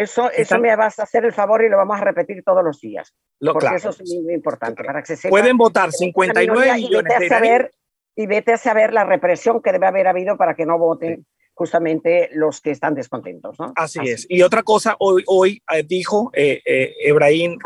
Eso, 0.00 0.30
eso 0.30 0.58
me 0.58 0.74
vas 0.76 0.98
a 0.98 1.02
hacer 1.02 1.26
el 1.26 1.32
favor 1.32 1.62
y 1.62 1.68
lo 1.68 1.76
vamos 1.76 2.00
a 2.00 2.04
repetir 2.04 2.42
todos 2.42 2.64
los 2.64 2.80
días. 2.80 3.14
porque 3.38 3.74
eso 3.74 3.90
es 3.90 4.02
muy, 4.24 4.32
importante. 4.32 4.82
Para 4.82 5.02
que 5.02 5.14
Pueden 5.28 5.58
votar 5.58 5.92
59 5.92 6.74
millones 6.74 7.18
de 7.18 7.28
saber, 7.28 7.70
Y 8.16 8.26
vete 8.26 8.54
a 8.54 8.56
saber 8.56 8.94
la 8.94 9.04
represión 9.04 9.60
que 9.60 9.72
debe 9.72 9.86
haber 9.86 10.06
habido 10.06 10.38
para 10.38 10.54
que 10.54 10.64
no 10.64 10.78
voten 10.78 11.26
justamente 11.52 12.30
los 12.32 12.62
que 12.62 12.70
están 12.70 12.94
descontentos. 12.94 13.58
¿no? 13.58 13.74
Así, 13.76 13.98
es. 14.02 14.26
Y 14.30 14.40
otra 14.40 14.62
cosa, 14.62 14.96
hoy, 14.98 15.22
hoy 15.26 15.62
eh, 15.70 15.82
dijo 15.86 16.30
eh, 16.32 16.62
eh, 16.64 16.94
Ebrahim 17.02 17.58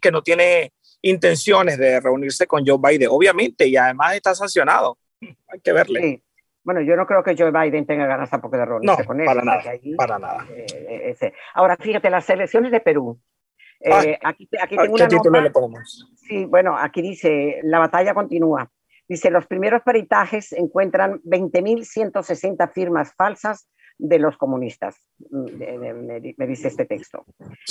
que 0.00 0.10
no 0.10 0.22
tiene 0.22 0.72
intenciones 1.02 1.76
de 1.76 2.00
reunirse 2.00 2.46
con 2.46 2.66
Joe 2.66 2.78
Biden, 2.82 3.08
obviamente, 3.10 3.66
y 3.66 3.76
además 3.76 4.14
está 4.14 4.34
sancionado. 4.34 4.96
Hay 5.48 5.60
que 5.60 5.72
verle. 5.72 6.00
Sí. 6.00 6.22
Bueno, 6.64 6.80
yo 6.80 6.96
no 6.96 7.06
creo 7.06 7.22
que 7.22 7.36
Joe 7.36 7.50
Biden 7.50 7.86
tenga 7.86 8.06
ganas 8.06 8.30
tampoco 8.30 8.56
de 8.56 8.64
reunirse 8.64 9.04
con 9.04 9.20
él. 9.20 9.26
Para 9.26 9.42
nada, 9.42 9.62
para 9.96 10.18
nada. 10.18 10.46
Eh, 10.54 11.16
eh, 11.20 11.32
ahora, 11.54 11.76
fíjate, 11.76 12.08
las 12.08 12.28
elecciones 12.30 12.70
de 12.70 12.80
Perú. 12.80 13.18
Eh, 13.80 14.18
aquí, 14.22 14.48
aquí 14.60 14.76
tengo 14.76 14.94
¿Qué 14.94 15.08
título 15.08 15.40
le 15.40 15.50
ponemos? 15.50 16.12
Sí, 16.14 16.44
bueno, 16.44 16.76
aquí 16.78 17.02
dice, 17.02 17.58
la 17.64 17.80
batalla 17.80 18.14
continúa. 18.14 18.70
Dice, 19.08 19.30
los 19.30 19.46
primeros 19.46 19.82
peritajes 19.82 20.52
encuentran 20.52 21.20
20.160 21.22 22.72
firmas 22.72 23.12
falsas 23.14 23.68
de 23.98 24.18
los 24.18 24.36
comunistas, 24.36 24.96
mm, 25.30 26.36
me, 26.36 26.46
dice 26.46 26.68
este 26.68 26.86
texto. 26.86 27.24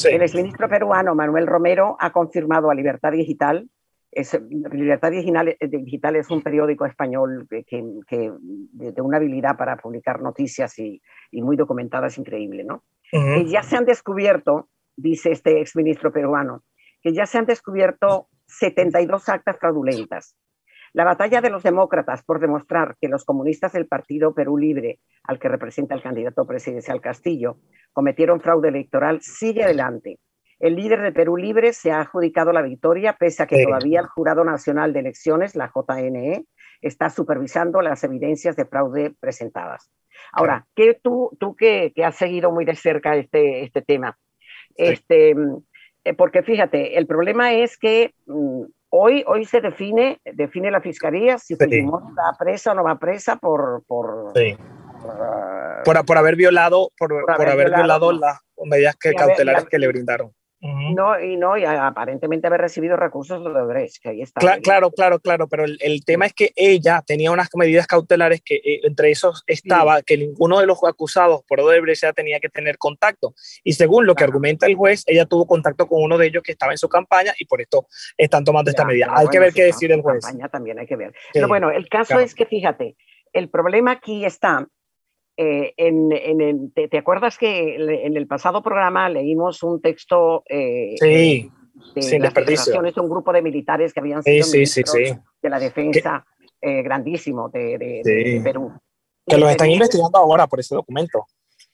El 0.05 0.21
exministro 0.21 0.69
peruano 0.69 1.15
Manuel 1.15 1.47
Romero 1.47 1.97
ha 1.99 2.11
confirmado 2.11 2.69
a 2.69 2.75
Libertad 2.75 3.11
Digital 3.11 3.69
es, 4.11 4.39
Libertad 4.71 5.11
Digital, 5.11 5.55
Digital, 5.59 6.15
es 6.17 6.29
un 6.29 6.41
periódico 6.41 6.85
español 6.85 7.47
que, 7.49 7.63
que, 8.07 8.31
de 8.39 9.01
una 9.01 9.17
habilidad 9.17 9.57
para 9.57 9.77
publicar 9.77 10.21
noticias 10.21 10.77
y, 10.79 11.01
y 11.31 11.41
muy 11.41 11.55
documentadas 11.55 12.17
increíble, 12.17 12.63
¿no? 12.63 12.83
Que 13.09 13.45
ya 13.45 13.63
se 13.63 13.75
han 13.75 13.85
descubierto, 13.85 14.69
dice 14.95 15.31
este 15.31 15.59
exministro 15.59 16.11
peruano, 16.11 16.63
que 17.01 17.13
ya 17.13 17.25
se 17.25 17.37
han 17.37 17.45
descubierto 17.45 18.27
72 18.47 19.27
actas 19.29 19.57
fraudulentas. 19.59 20.35
La 20.93 21.05
batalla 21.05 21.39
de 21.39 21.49
los 21.49 21.63
demócratas 21.63 22.23
por 22.23 22.39
demostrar 22.39 22.97
que 22.99 23.07
los 23.07 23.23
comunistas 23.23 23.71
del 23.73 23.87
Partido 23.87 24.33
Perú 24.33 24.57
Libre, 24.57 24.99
al 25.23 25.39
que 25.39 25.47
representa 25.47 25.95
el 25.95 26.01
candidato 26.01 26.45
presidencial 26.45 26.99
Castillo, 26.99 27.57
cometieron 27.93 28.41
fraude 28.41 28.69
electoral 28.69 29.21
sigue 29.21 29.63
adelante 29.63 30.19
el 30.61 30.75
líder 30.75 31.01
de 31.01 31.11
Perú 31.11 31.37
Libre 31.37 31.73
se 31.73 31.91
ha 31.91 32.01
adjudicado 32.01 32.53
la 32.53 32.61
victoria, 32.61 33.17
pese 33.19 33.41
a 33.43 33.47
que 33.47 33.63
todavía 33.63 33.99
el 33.99 34.05
Jurado 34.05 34.43
Nacional 34.43 34.93
de 34.93 34.99
Elecciones, 34.99 35.55
la 35.55 35.71
JNE, 35.73 36.45
está 36.81 37.09
supervisando 37.09 37.81
las 37.81 38.03
evidencias 38.03 38.55
de 38.55 38.65
fraude 38.65 39.11
presentadas. 39.19 39.91
Ahora, 40.31 40.67
¿qué 40.75 40.99
tú, 41.01 41.35
tú 41.39 41.55
que, 41.55 41.91
has 42.05 42.15
seguido 42.15 42.51
muy 42.51 42.63
de 42.63 42.75
cerca 42.75 43.15
este, 43.15 43.63
este 43.63 43.81
tema, 43.81 44.19
este, 44.75 45.35
eh, 46.03 46.13
porque 46.13 46.43
fíjate, 46.43 46.95
el 46.97 47.07
problema 47.07 47.53
es 47.53 47.75
que 47.77 48.13
mm, 48.27 48.63
hoy, 48.89 49.23
hoy 49.25 49.45
se 49.45 49.61
define, 49.61 50.19
define 50.23 50.69
la 50.69 50.81
fiscalía 50.81 51.39
si 51.39 51.55
Fujimori 51.55 52.13
va 52.13 52.37
presa 52.37 52.71
o 52.71 52.75
no 52.75 52.83
va 52.83 52.99
presa 52.99 53.35
por, 53.35 53.83
por, 53.87 54.31
por, 55.83 56.05
por, 56.05 56.17
haber 56.17 56.35
violado, 56.35 56.91
por, 56.97 57.11
haber, 57.49 57.73
violado, 57.73 58.11
las 58.11 58.39
medidas 58.63 58.95
que, 58.95 59.13
cautelares 59.13 59.65
que 59.65 59.79
le 59.79 59.87
brindaron. 59.87 60.31
No, 60.61 61.19
y 61.19 61.37
no, 61.37 61.57
y 61.57 61.65
aparentemente 61.65 62.45
haber 62.45 62.61
recibido 62.61 62.95
recursos 62.95 63.43
de 63.43 63.49
Odebrecht, 63.49 63.99
que 63.99 64.09
ahí 64.09 64.21
está. 64.21 64.39
claro, 64.61 64.91
claro, 64.91 65.19
claro, 65.19 65.47
pero 65.47 65.65
el, 65.65 66.05
tema 66.05 66.27
es 66.27 66.33
que 66.33 66.51
ella 66.55 67.01
tenía 67.05 67.31
unas 67.31 67.49
medidas 67.55 67.87
cautelares 67.87 68.41
que 68.45 68.55
eh, 68.57 68.81
entre 68.83 69.09
esos 69.09 69.43
estaba 69.47 70.03
que 70.03 70.17
ninguno 70.17 70.59
de 70.59 70.67
los 70.67 70.77
acusados 70.83 71.41
por 71.47 71.59
Odebrecht 71.59 72.03
ya 72.03 72.13
tenía 72.13 72.39
que 72.39 72.49
tener 72.49 72.77
contacto. 72.77 73.33
Y 73.63 73.73
según 73.73 74.05
lo 74.05 74.13
que 74.13 74.23
argumenta 74.23 74.67
el 74.67 74.75
juez, 74.75 75.03
ella 75.07 75.25
tuvo 75.25 75.47
contacto 75.47 75.87
con 75.87 76.03
uno 76.03 76.19
de 76.19 76.27
ellos 76.27 76.43
que 76.43 76.51
estaba 76.51 76.71
en 76.71 76.77
su 76.77 76.87
campaña 76.87 77.33
y 77.39 77.45
por 77.45 77.59
esto 77.59 77.87
están 78.15 78.43
tomando 78.43 78.69
esta 78.69 78.85
medida. 78.85 79.11
Hay 79.15 79.27
que 79.29 79.39
ver 79.39 79.53
qué 79.53 79.63
decir 79.63 79.91
el 79.91 80.01
juez. 80.01 80.23
Campaña 80.23 80.47
también 80.49 80.77
hay 80.77 80.85
que 80.85 80.95
ver. 80.95 81.11
pero 81.33 81.47
bueno, 81.47 81.71
el 81.71 81.89
caso 81.89 82.19
es 82.19 82.35
que 82.35 82.45
fíjate, 82.45 82.95
el 83.33 83.49
problema 83.49 83.93
aquí 83.93 84.25
está 84.25 84.67
eh, 85.43 85.73
en, 85.75 86.71
te, 86.71 86.97
acuerdas 86.99 87.35
que 87.35 87.75
en 87.75 88.15
el 88.15 88.27
pasado 88.27 88.61
programa 88.61 89.09
leímos 89.09 89.63
un 89.63 89.81
texto 89.81 90.43
eh, 90.47 90.93
sí, 90.99 91.51
de 91.95 92.19
las 92.19 92.31
de 92.31 92.93
un 93.01 93.09
grupo 93.09 93.33
de 93.33 93.41
militares 93.41 93.91
que 93.91 94.01
habían 94.01 94.21
sido 94.21 94.45
de 95.41 95.49
la 95.49 95.57
defensa 95.57 96.23
eh, 96.61 96.83
grandísimo 96.83 97.49
de, 97.49 98.41
Perú? 98.43 98.71
Que 99.25 99.39
los 99.39 99.49
están 99.49 99.71
investigando 99.71 100.19
ahora 100.19 100.45
por 100.45 100.59
ese 100.59 100.75
documento. 100.75 101.25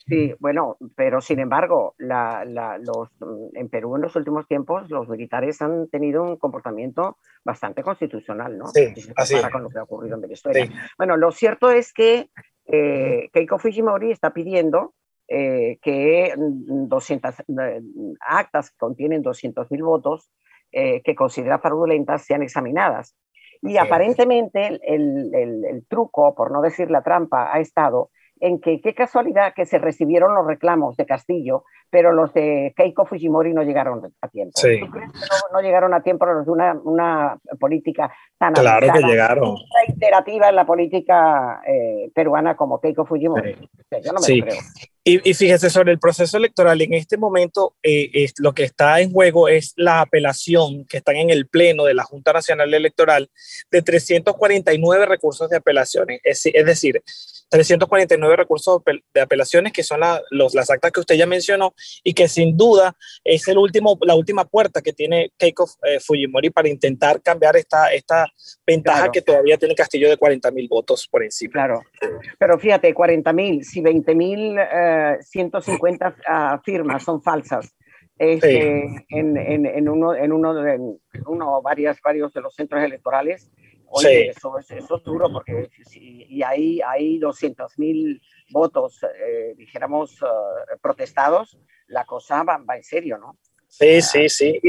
Sí, 0.07 0.33
bueno, 0.39 0.77
pero 0.95 1.19
sin 1.19 1.39
embargo, 1.39 1.93
la, 1.97 2.45
los, 2.79 3.09
en 3.53 3.69
Perú 3.69 3.95
en 3.95 4.03
los 4.03 4.15
últimos 4.15 4.47
tiempos 4.47 4.89
los 4.89 5.09
militares 5.09 5.61
han 5.61 5.89
tenido 5.89 6.23
un 6.23 6.37
comportamiento 6.37 7.17
bastante 7.43 7.83
constitucional, 7.83 8.57
¿no? 8.57 8.67
Sí, 8.67 8.93
así 9.15 9.35
con 9.51 9.63
lo 9.63 9.69
que 9.69 9.79
ha 9.79 9.83
ocurrido 9.83 10.15
en 10.15 10.21
Venezuela. 10.21 10.65
Bueno, 10.97 11.17
lo 11.17 11.31
cierto 11.31 11.71
es 11.71 11.91
que 11.93 12.29
eh, 12.65 13.29
Keiko 13.33 13.59
Fujimori 13.59 14.11
está 14.11 14.31
pidiendo 14.31 14.93
eh, 15.29 15.77
que 15.81 16.33
200 16.37 17.39
eh, 17.39 17.81
actas 18.21 18.71
que 18.71 18.77
contienen 18.77 19.21
200.000 19.21 19.83
votos 19.83 20.31
eh, 20.71 21.01
que 21.01 21.15
considera 21.15 21.59
fraudulentas 21.59 22.23
sean 22.23 22.43
examinadas. 22.43 23.15
Y 23.61 23.77
aparentemente 23.77 24.79
el, 24.83 25.33
el, 25.33 25.85
truco, 25.89 26.35
por 26.35 26.51
no 26.51 26.61
decir 26.61 26.91
la 26.91 27.01
trampa, 27.01 27.51
ha 27.51 27.59
estado 27.59 28.11
en 28.39 28.59
que 28.59 28.81
qué 28.81 28.93
casualidad 28.93 29.53
que 29.55 29.65
se 29.65 29.77
recibieron 29.77 30.35
los 30.35 30.45
reclamos 30.45 30.97
de 30.97 31.05
Castillo 31.05 31.63
pero 31.89 32.11
los 32.11 32.33
de 32.33 32.73
Keiko 32.75 33.05
Fujimori 33.05 33.53
no 33.53 33.63
llegaron 33.63 34.01
a 34.21 34.27
tiempo. 34.27 34.53
Sí. 34.55 34.79
¿Tú 34.79 34.91
crees 34.91 35.11
que 35.11 35.19
no, 35.53 35.61
llegaron 35.61 35.93
a 35.93 36.01
tiempo 36.01 36.25
los 36.25 36.45
de 36.45 36.51
una, 36.51 36.73
una 36.83 37.39
política 37.59 38.11
tan 38.37 38.53
Claro 38.53 38.91
que 38.91 38.99
llegaron. 38.99 39.55
reiterativa 39.85 40.49
en 40.49 40.55
la 40.55 40.65
política 40.65 41.61
eh, 41.65 42.11
peruana 42.13 42.55
como 42.55 42.81
Keiko 42.81 43.05
Fujimori? 43.05 43.55
Yo 44.03 44.11
no 44.11 44.19
me 44.19 44.37
lo 44.37 44.45
creo. 44.45 44.61
Y, 45.05 45.29
y, 45.29 45.33
fíjese, 45.33 45.69
sobre 45.69 45.93
el 45.93 45.99
proceso 45.99 46.35
electoral, 46.35 46.81
en 46.81 46.93
este 46.93 47.15
momento 47.15 47.75
eh, 47.81 48.09
es, 48.13 48.33
lo 48.39 48.51
que 48.53 48.65
está 48.65 48.99
en 48.99 49.13
juego 49.13 49.47
es 49.47 49.71
la 49.77 50.01
apelación 50.01 50.83
que 50.83 50.97
están 50.97 51.15
en 51.15 51.29
el 51.29 51.47
Pleno 51.47 51.85
de 51.85 51.93
la 51.93 52.03
Junta 52.03 52.33
Nacional 52.33 52.73
Electoral 52.73 53.29
de 53.71 53.81
349 53.81 55.05
recursos 55.05 55.49
de 55.49 55.55
apelaciones. 55.55 56.19
Es, 56.25 56.45
es 56.45 56.65
decir, 56.65 57.01
349 57.49 58.35
recursos 58.35 58.81
de 59.13 59.21
apelaciones 59.21 59.73
que 59.73 59.83
son 59.83 60.01
los, 60.31 60.53
las 60.53 60.69
actas 60.69 60.91
que 60.91 60.99
usted 60.99 61.15
ya 61.15 61.25
mencionó 61.25 61.73
y 62.03 62.13
que 62.13 62.27
sin 62.27 62.57
duda 62.57 62.95
es 63.23 63.47
el 63.47 63.57
último, 63.57 63.97
la 64.01 64.15
última 64.15 64.45
puerta 64.45 64.81
que 64.81 64.93
tiene 64.93 65.31
Keiko 65.37 65.69
eh, 65.83 65.99
Fujimori 65.99 66.49
para 66.49 66.69
intentar 66.69 67.21
cambiar 67.21 67.55
esta, 67.55 67.93
esta 67.93 68.25
ventaja 68.65 69.11
que 69.11 69.21
todavía 69.21 69.57
tiene 69.57 69.75
Castillo 69.75 70.09
de 70.09 70.17
40 70.17 70.51
mil 70.51 70.67
votos 70.67 71.07
por 71.09 71.23
encima. 71.23 71.53
Claro, 71.53 71.81
pero 72.37 72.59
fíjate, 72.59 72.93
40 72.93 73.33
mil, 73.33 73.63
si 73.63 73.81
20 73.81 74.15
mil 74.15 74.57
150 75.21 76.07
eh, 76.07 76.13
ah, 76.27 76.61
firmas 76.63 77.03
son 77.03 77.21
falsas. 77.21 77.73
Este, 78.19 78.83
en, 79.09 79.37
en, 79.37 79.65
en, 79.67 79.89
uno, 79.89 80.15
en 80.15 80.31
uno, 80.31 80.55
de, 80.55 80.79
uno 81.27 81.61
varias, 81.61 82.01
varios 82.01 82.33
de 82.33 82.41
los 82.41 82.55
centros 82.55 82.83
electorales, 82.83 83.51
Oye, 83.89 84.29
eso, 84.29 84.57
es, 84.57 84.69
eso, 84.71 84.97
es 84.97 85.03
duro 85.03 85.31
porque 85.31 85.69
si, 85.85 86.25
y 86.29 86.43
hay, 86.43 86.81
hay 86.81 87.19
200 87.19 87.79
mil 87.79 88.21
votos, 88.49 89.01
eh, 89.03 89.53
dijéramos, 89.55 90.21
uh, 90.21 90.79
protestados, 90.81 91.57
la 91.87 92.05
cosa 92.05 92.43
va, 92.43 92.57
va, 92.57 92.75
en 92.75 92.83
serio, 92.83 93.17
¿no? 93.17 93.37
Sí, 93.69 94.01
sí, 94.01 94.29
sí. 94.29 94.59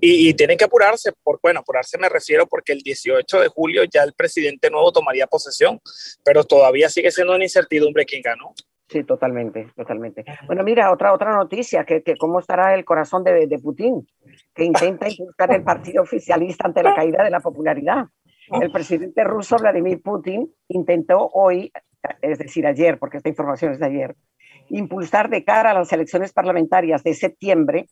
Y, 0.00 0.28
y, 0.28 0.34
tienen 0.34 0.56
que 0.56 0.64
apurarse, 0.64 1.12
por, 1.22 1.40
bueno, 1.42 1.60
apurarse 1.60 1.98
me 1.98 2.08
refiero 2.08 2.46
porque 2.46 2.72
el 2.72 2.80
18 2.80 3.40
de 3.40 3.48
julio 3.48 3.82
ya 3.84 4.02
el 4.02 4.14
presidente 4.14 4.70
nuevo 4.70 4.92
tomaría 4.92 5.26
posesión, 5.26 5.80
pero 6.24 6.44
todavía 6.44 6.88
sigue 6.88 7.10
siendo 7.10 7.34
una 7.34 7.44
incertidumbre 7.44 8.04
quién 8.04 8.22
ganó. 8.22 8.54
Sí, 8.88 9.02
totalmente, 9.02 9.72
totalmente. 9.74 10.24
Bueno, 10.46 10.62
mira, 10.62 10.92
otra, 10.92 11.12
otra 11.12 11.34
noticia, 11.34 11.84
que, 11.84 12.02
que 12.02 12.16
cómo 12.16 12.38
estará 12.38 12.74
el 12.74 12.84
corazón 12.84 13.24
de, 13.24 13.46
de 13.46 13.58
Putin, 13.58 14.06
que 14.54 14.64
intenta 14.64 15.08
impulsar 15.10 15.52
el 15.52 15.64
partido 15.64 16.02
oficialista 16.02 16.68
ante 16.68 16.82
la 16.82 16.94
caída 16.94 17.24
de 17.24 17.30
la 17.30 17.40
popularidad. 17.40 18.04
El 18.48 18.70
presidente 18.70 19.24
ruso 19.24 19.56
Vladimir 19.56 20.02
Putin 20.02 20.52
intentó 20.68 21.28
hoy, 21.32 21.72
es 22.20 22.38
decir, 22.38 22.66
ayer, 22.66 22.98
porque 22.98 23.16
esta 23.16 23.28
información 23.28 23.72
es 23.72 23.78
de 23.78 23.86
ayer, 23.86 24.16
impulsar 24.68 25.30
de 25.30 25.44
cara 25.44 25.70
a 25.70 25.74
las 25.74 25.92
elecciones 25.92 26.32
parlamentarias 26.32 27.02
de 27.02 27.14
septiembre 27.14 27.86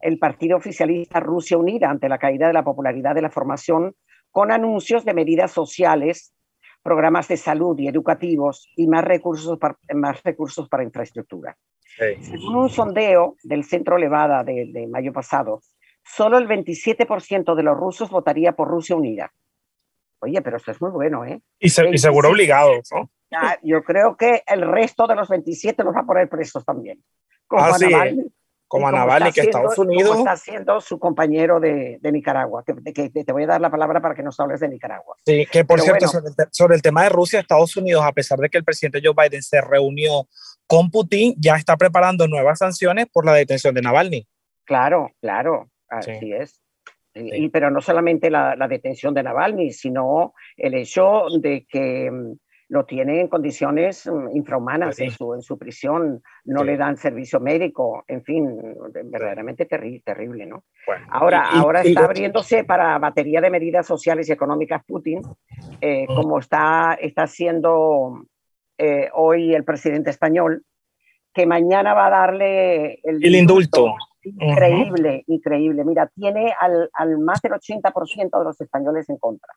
el 0.00 0.18
partido 0.18 0.56
oficialista 0.58 1.20
Rusia 1.20 1.56
Unida 1.56 1.90
ante 1.90 2.08
la 2.08 2.18
caída 2.18 2.46
de 2.46 2.52
la 2.52 2.64
popularidad 2.64 3.14
de 3.14 3.22
la 3.22 3.30
formación 3.30 3.94
con 4.30 4.52
anuncios 4.52 5.04
de 5.04 5.14
medidas 5.14 5.50
sociales, 5.52 6.34
programas 6.82 7.28
de 7.28 7.38
salud 7.38 7.78
y 7.78 7.88
educativos 7.88 8.68
y 8.76 8.86
más 8.86 9.04
recursos 9.04 9.58
para, 9.58 9.78
más 9.94 10.22
recursos 10.22 10.68
para 10.68 10.84
infraestructura. 10.84 11.56
Según 12.20 12.56
un 12.56 12.68
sondeo 12.68 13.36
del 13.42 13.64
Centro 13.64 13.96
Levada 13.96 14.44
de, 14.44 14.70
de 14.70 14.86
mayo 14.86 15.12
pasado, 15.14 15.62
solo 16.04 16.36
el 16.36 16.46
27% 16.46 17.54
de 17.54 17.62
los 17.62 17.76
rusos 17.76 18.10
votaría 18.10 18.52
por 18.52 18.68
Rusia 18.68 18.94
Unida 18.94 19.32
Oye, 20.26 20.42
pero 20.42 20.56
esto 20.56 20.72
es 20.72 20.82
muy 20.82 20.90
bueno, 20.90 21.24
¿eh? 21.24 21.40
Y, 21.60 21.68
seguro 21.70 22.30
obligado, 22.30 22.72
¿no? 22.90 23.10
yo 23.62 23.82
creo 23.84 24.16
que 24.16 24.42
el 24.44 24.62
resto 24.62 25.06
de 25.06 25.14
los 25.14 25.28
27 25.28 25.84
los 25.84 25.94
va 25.94 26.00
a 26.00 26.06
poner 26.06 26.28
presos 26.28 26.64
también. 26.64 27.00
Como 27.46 27.62
ah, 27.62 27.74
a 27.74 27.78
Navalny, 27.78 28.24
como 28.66 28.88
a 28.88 28.92
Navalny, 28.92 29.30
que 29.30 29.42
Estados 29.42 29.78
Unidos. 29.78 30.18
está 30.18 30.32
haciendo 30.32 30.80
su 30.80 30.98
compañero 30.98 31.60
de, 31.60 31.98
de 32.00 32.12
Nicaragua, 32.12 32.64
que, 32.64 32.74
te 33.10 33.32
voy 33.32 33.44
a 33.44 33.46
dar 33.46 33.60
la 33.60 33.70
palabra 33.70 34.00
para 34.00 34.16
que 34.16 34.24
nos 34.24 34.40
hables 34.40 34.58
de 34.58 34.68
Nicaragua. 34.68 35.14
Sí, 35.24 35.46
que 35.52 35.64
por 35.64 35.80
cierto, 35.80 36.08
sobre, 36.50 36.74
el, 36.74 36.82
tema 36.82 37.04
de 37.04 37.10
Rusia, 37.10 37.38
Estados 37.38 37.76
Unidos, 37.76 38.02
a 38.04 38.10
pesar 38.10 38.40
de 38.40 38.48
que 38.48 38.58
el 38.58 38.64
presidente 38.64 39.00
Joe 39.00 39.14
Biden 39.16 39.42
se 39.42 39.60
reunió 39.60 40.26
con 40.66 40.90
Putin, 40.90 41.36
ya 41.38 41.54
está 41.54 41.76
preparando 41.76 42.26
nuevas 42.26 42.58
sanciones 42.58 43.06
por 43.12 43.24
la 43.24 43.34
detención 43.34 43.74
de 43.74 43.82
Navalny. 43.82 44.26
Claro, 44.64 45.12
claro, 45.20 45.70
así 45.88 46.32
es. 46.32 46.60
Y, 47.16 47.48
pero 47.48 47.70
no 47.70 47.80
solamente 47.80 48.30
la, 48.30 48.54
detención 48.68 49.14
de 49.14 49.22
Navalny, 49.22 49.72
sino 49.72 50.34
el 50.56 50.74
hecho 50.74 51.24
de 51.40 51.66
que 51.66 52.10
mm, 52.10 52.32
lo 52.68 52.84
tiene 52.84 53.20
en 53.20 53.28
condiciones 53.28 54.06
mm, 54.06 54.36
infrahumanas 54.36 54.98
en, 54.98 55.10
su, 55.10 55.34
en 55.34 55.42
su 55.42 55.56
prisión, 55.56 56.22
no 56.44 56.64
le 56.64 56.76
dan 56.76 56.96
servicio 56.96 57.40
médico, 57.40 58.04
en 58.06 58.22
fin, 58.22 58.58
verdaderamente 59.04 59.66
terrible, 59.66 60.46
¿no? 60.46 60.64
ahora 61.08 61.48
ahora 61.50 61.82
está 61.82 62.04
abriéndose 62.04 62.64
para 62.64 62.98
batería 62.98 63.40
de 63.40 63.50
medidas 63.50 63.86
sociales 63.86 64.28
y 64.28 64.32
económicas 64.32 64.84
Putin, 64.84 65.22
eh, 65.80 66.06
como 66.06 66.38
está, 66.38 66.98
está 67.00 67.22
haciendo 67.22 68.26
eh, 68.78 69.08
hoy 69.14 69.54
el 69.54 69.64
presidente 69.64 70.10
español, 70.10 70.64
que 71.32 71.46
mañana 71.46 71.94
va 71.94 72.06
a 72.06 72.10
darle 72.10 72.98
el, 73.04 73.34
indulto 73.34 73.94
increíble, 74.38 75.24
increíble. 75.26 75.84
Mira, 75.84 76.06
tiene 76.14 76.54
al, 76.60 76.90
al 76.92 77.18
más 77.18 77.40
del 77.42 77.52
80% 77.52 78.38
de 78.38 78.44
los 78.44 78.60
españoles 78.60 79.08
en 79.08 79.16
contra. 79.18 79.52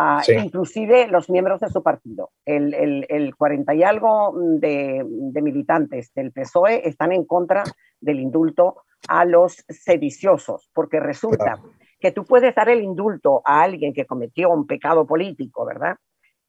Ah, 0.00 0.22
inclusive 0.28 1.08
los 1.08 1.28
miembros 1.28 1.58
de 1.58 1.70
su 1.70 1.82
partido. 1.82 2.30
El, 2.44 2.72
el, 2.72 3.06
el 3.08 3.34
40 3.34 3.74
y 3.74 3.82
algo 3.82 4.32
de, 4.36 5.04
de, 5.04 5.42
militantes 5.42 6.12
del 6.14 6.30
PSOE 6.30 6.88
están 6.88 7.10
en 7.10 7.24
contra 7.24 7.64
del 8.00 8.20
indulto 8.20 8.84
a 9.08 9.24
los 9.24 9.64
sediciosos, 9.68 10.70
porque 10.72 11.00
resulta 11.00 11.60
que 11.98 12.12
tú 12.12 12.24
puedes 12.24 12.54
dar 12.54 12.68
el 12.68 12.80
indulto 12.80 13.42
a 13.44 13.62
alguien 13.62 13.92
que 13.92 14.06
cometió 14.06 14.50
un 14.50 14.68
pecado 14.68 15.04
político, 15.04 15.66
¿verdad? 15.66 15.96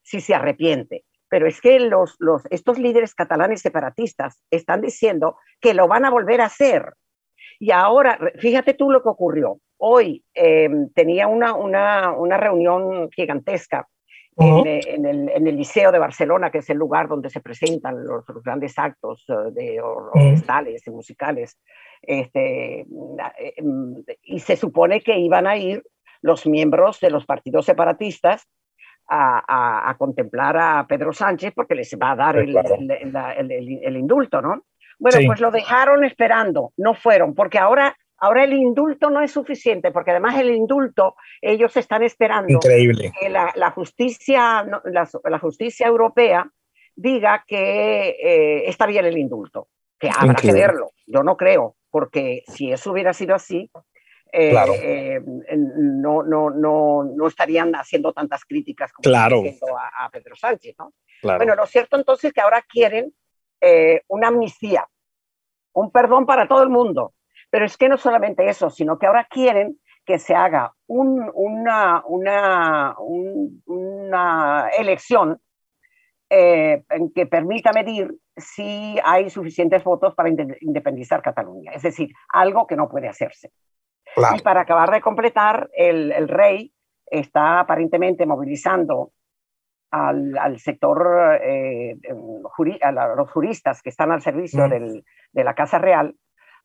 Si 0.00 0.20
se 0.20 0.32
arrepiente. 0.32 1.04
Pero 1.28 1.48
es 1.48 1.60
que 1.60 1.80
los, 1.80 2.14
los, 2.20 2.42
estos 2.50 2.78
líderes 2.78 3.16
catalanes 3.16 3.62
separatistas 3.62 4.44
están 4.50 4.80
diciendo 4.80 5.38
que 5.60 5.74
lo 5.74 5.88
van 5.88 6.04
a 6.04 6.10
volver 6.10 6.40
a 6.40 6.46
hacer. 6.46 6.94
Y 7.60 7.72
ahora, 7.72 8.18
fíjate 8.38 8.72
tú 8.72 8.90
lo 8.90 9.02
que 9.02 9.10
ocurrió. 9.10 9.60
Hoy 9.76 10.24
em, 10.32 10.88
tenía 10.94 11.28
una, 11.28 11.54
una, 11.54 12.10
una, 12.12 12.38
reunión 12.38 13.10
gigantesca 13.10 13.86
en, 14.38 14.66
el, 14.66 15.28
en, 15.28 15.46
el, 15.46 15.56
Liceo 15.56 15.92
de 15.92 15.98
Barcelona, 15.98 16.50
que 16.50 16.58
es 16.58 16.70
el 16.70 16.78
lugar 16.78 17.06
donde 17.06 17.28
se 17.28 17.42
presentan 17.42 18.02
los, 18.02 18.24
grandes 18.42 18.78
actos 18.78 19.28
uh, 19.28 19.52
de 19.52 19.78
orquestales 19.78 20.86
y 20.86 20.90
musicales. 20.90 21.60
Este, 22.00 22.80
em, 22.80 24.04
y 24.22 24.40
se 24.40 24.56
supone 24.56 25.02
que 25.02 25.18
iban 25.18 25.46
a 25.46 25.58
ir 25.58 25.82
los 26.22 26.46
miembros 26.46 26.98
de 27.00 27.10
los 27.10 27.26
partidos 27.26 27.66
separatistas 27.66 28.48
a, 29.06 29.90
a, 29.90 29.96
contemplar 29.98 30.56
a 30.56 30.86
Pedro 30.88 31.12
Sánchez 31.12 31.52
porque 31.54 31.74
les 31.74 31.94
va 32.00 32.12
a 32.12 32.16
dar 32.16 32.36
el, 32.36 32.56
el, 32.56 33.80
el, 33.82 33.96
indulto, 33.96 34.40
¿no? 34.40 34.62
Bueno, 35.00 35.18
pues 35.26 35.40
lo 35.40 35.50
dejaron 35.50 36.04
esperando, 36.04 36.72
no 36.76 36.94
fueron, 36.94 37.34
porque 37.34 37.58
ahora, 37.58 37.96
ahora 38.18 38.44
el 38.44 38.52
indulto 38.52 39.08
no 39.08 39.22
es 39.22 39.32
suficiente, 39.32 39.90
porque 39.90 40.10
además 40.10 40.38
el 40.38 40.50
indulto, 40.50 41.16
ellos 41.40 41.74
están 41.76 42.02
esperando 42.02 42.52
Increíble. 42.52 43.10
que 43.18 43.30
la, 43.30 43.50
la 43.56 43.70
justicia, 43.70 44.62
la, 44.84 45.08
la, 45.24 45.38
justicia 45.38 45.86
europea 45.86 46.46
diga 46.94 47.44
que 47.46 48.10
eh, 48.10 48.68
está 48.68 48.86
bien 48.86 49.06
el 49.06 49.16
indulto, 49.16 49.68
que 49.98 50.10
habrá 50.14 50.34
que 50.34 50.52
verlo. 50.52 50.92
Yo 51.06 51.22
no 51.22 51.34
creo, 51.36 51.76
porque 51.90 52.42
si 52.46 52.70
eso 52.70 52.92
hubiera 52.92 53.14
sido 53.14 53.34
así, 53.34 53.70
eh, 54.32 54.54
eh, 54.82 55.20
no, 55.56 56.22
no, 56.22 56.50
no, 56.50 57.04
no, 57.04 57.26
estarían 57.26 57.74
haciendo 57.74 58.12
tantas 58.12 58.44
críticas 58.44 58.92
como 58.92 59.02
claro. 59.02 59.42
a, 59.42 60.04
a, 60.04 60.10
Pedro 60.10 60.36
Sánchez. 60.36 60.76
¿no? 60.78 60.92
Claro. 61.22 61.38
Bueno, 61.38 61.54
lo 61.54 61.66
cierto 61.66 61.96
entonces 61.96 62.26
es 62.26 62.32
que 62.34 62.42
ahora 62.42 62.62
quieren 62.68 63.14
eh, 63.60 64.02
una 64.08 64.28
amnistía, 64.28 64.88
un 65.72 65.90
perdón 65.90 66.26
para 66.26 66.48
todo 66.48 66.62
el 66.62 66.70
mundo. 66.70 67.14
Pero 67.50 67.66
es 67.66 67.76
que 67.76 67.88
no 67.88 67.98
solamente 67.98 68.48
eso, 68.48 68.70
sino 68.70 68.98
que 68.98 69.06
ahora 69.06 69.26
quieren 69.28 69.80
que 70.04 70.18
se 70.18 70.34
haga 70.34 70.72
un, 70.86 71.30
una, 71.34 72.02
una, 72.06 72.94
un, 72.98 73.62
una, 73.66 74.68
elección 74.76 75.40
eh, 76.28 76.82
que 77.14 77.26
permita 77.26 77.72
medir 77.72 78.14
si 78.36 78.98
hay 79.04 79.30
suficientes 79.30 79.84
votos 79.84 80.14
para 80.14 80.28
independizar 80.28 81.22
Cataluña. 81.22 81.72
Es 81.72 81.82
decir, 81.82 82.10
algo 82.28 82.66
que 82.66 82.76
no 82.76 82.88
puede 82.88 83.08
hacerse. 83.08 83.52
Claro. 84.14 84.36
Y 84.36 84.40
para 84.40 84.62
acabar 84.62 84.90
de 84.90 85.00
completar, 85.00 85.68
el, 85.72 86.12
el 86.12 86.28
rey 86.28 86.72
está 87.06 87.60
aparentemente 87.60 88.26
movilizando 88.26 89.12
al, 89.90 90.38
al 90.38 90.58
sector, 90.58 91.38
eh, 91.42 91.96
juri, 92.44 92.78
a, 92.82 92.92
la, 92.92 93.14
los 93.14 93.30
juristas 93.30 93.82
que 93.82 93.90
están 93.90 94.12
al 94.12 94.22
servicio 94.22 94.66
mm. 94.66 94.70
del, 94.70 95.04
de 95.32 95.44
la 95.44 95.54
Casa 95.54 95.78
Real 95.78 96.14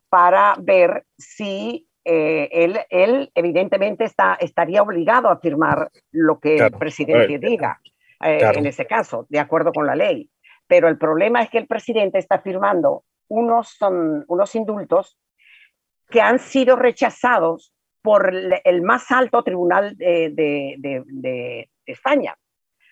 para 0.10 0.56
ver 0.60 1.06
si 1.18 1.88
eh, 2.04 2.50
él, 2.52 2.80
él, 2.90 3.32
evidentemente 3.34 4.04
está, 4.04 4.36
estaría 4.36 4.84
obligado 4.84 5.30
a 5.30 5.40
firmar 5.40 5.90
lo 6.12 6.40
que 6.40 6.58
claro. 6.58 6.76
el 6.76 6.80
presidente 6.80 7.40
diga, 7.40 7.82
eh, 8.24 8.38
claro. 8.40 8.60
en 8.60 8.68
ese 8.68 8.86
caso, 8.86 9.26
de 9.30 9.40
acuerdo 9.40 9.74
con 9.74 9.88
la 9.88 9.96
ley. 9.96 10.30
Pero 10.68 10.88
el 10.88 10.98
problema 10.98 11.42
es 11.42 11.50
que 11.50 11.58
el 11.58 11.68
presidente 11.68 12.20
está 12.20 12.40
firmando 12.40 13.04
unos, 13.28 13.70
son, 13.70 14.24
unos 14.28 14.56
indultos 14.56 15.18
que 16.10 16.22
han 16.22 16.38
sido 16.38 16.76
rechazados 16.76 17.74
por 18.04 18.32
el 18.32 18.82
más 18.84 19.12
alto 19.12 19.42
tribunal 19.42 19.98
de, 19.98 20.30
de, 20.32 20.76
de, 20.78 21.04
de 21.08 21.70
España 21.88 22.36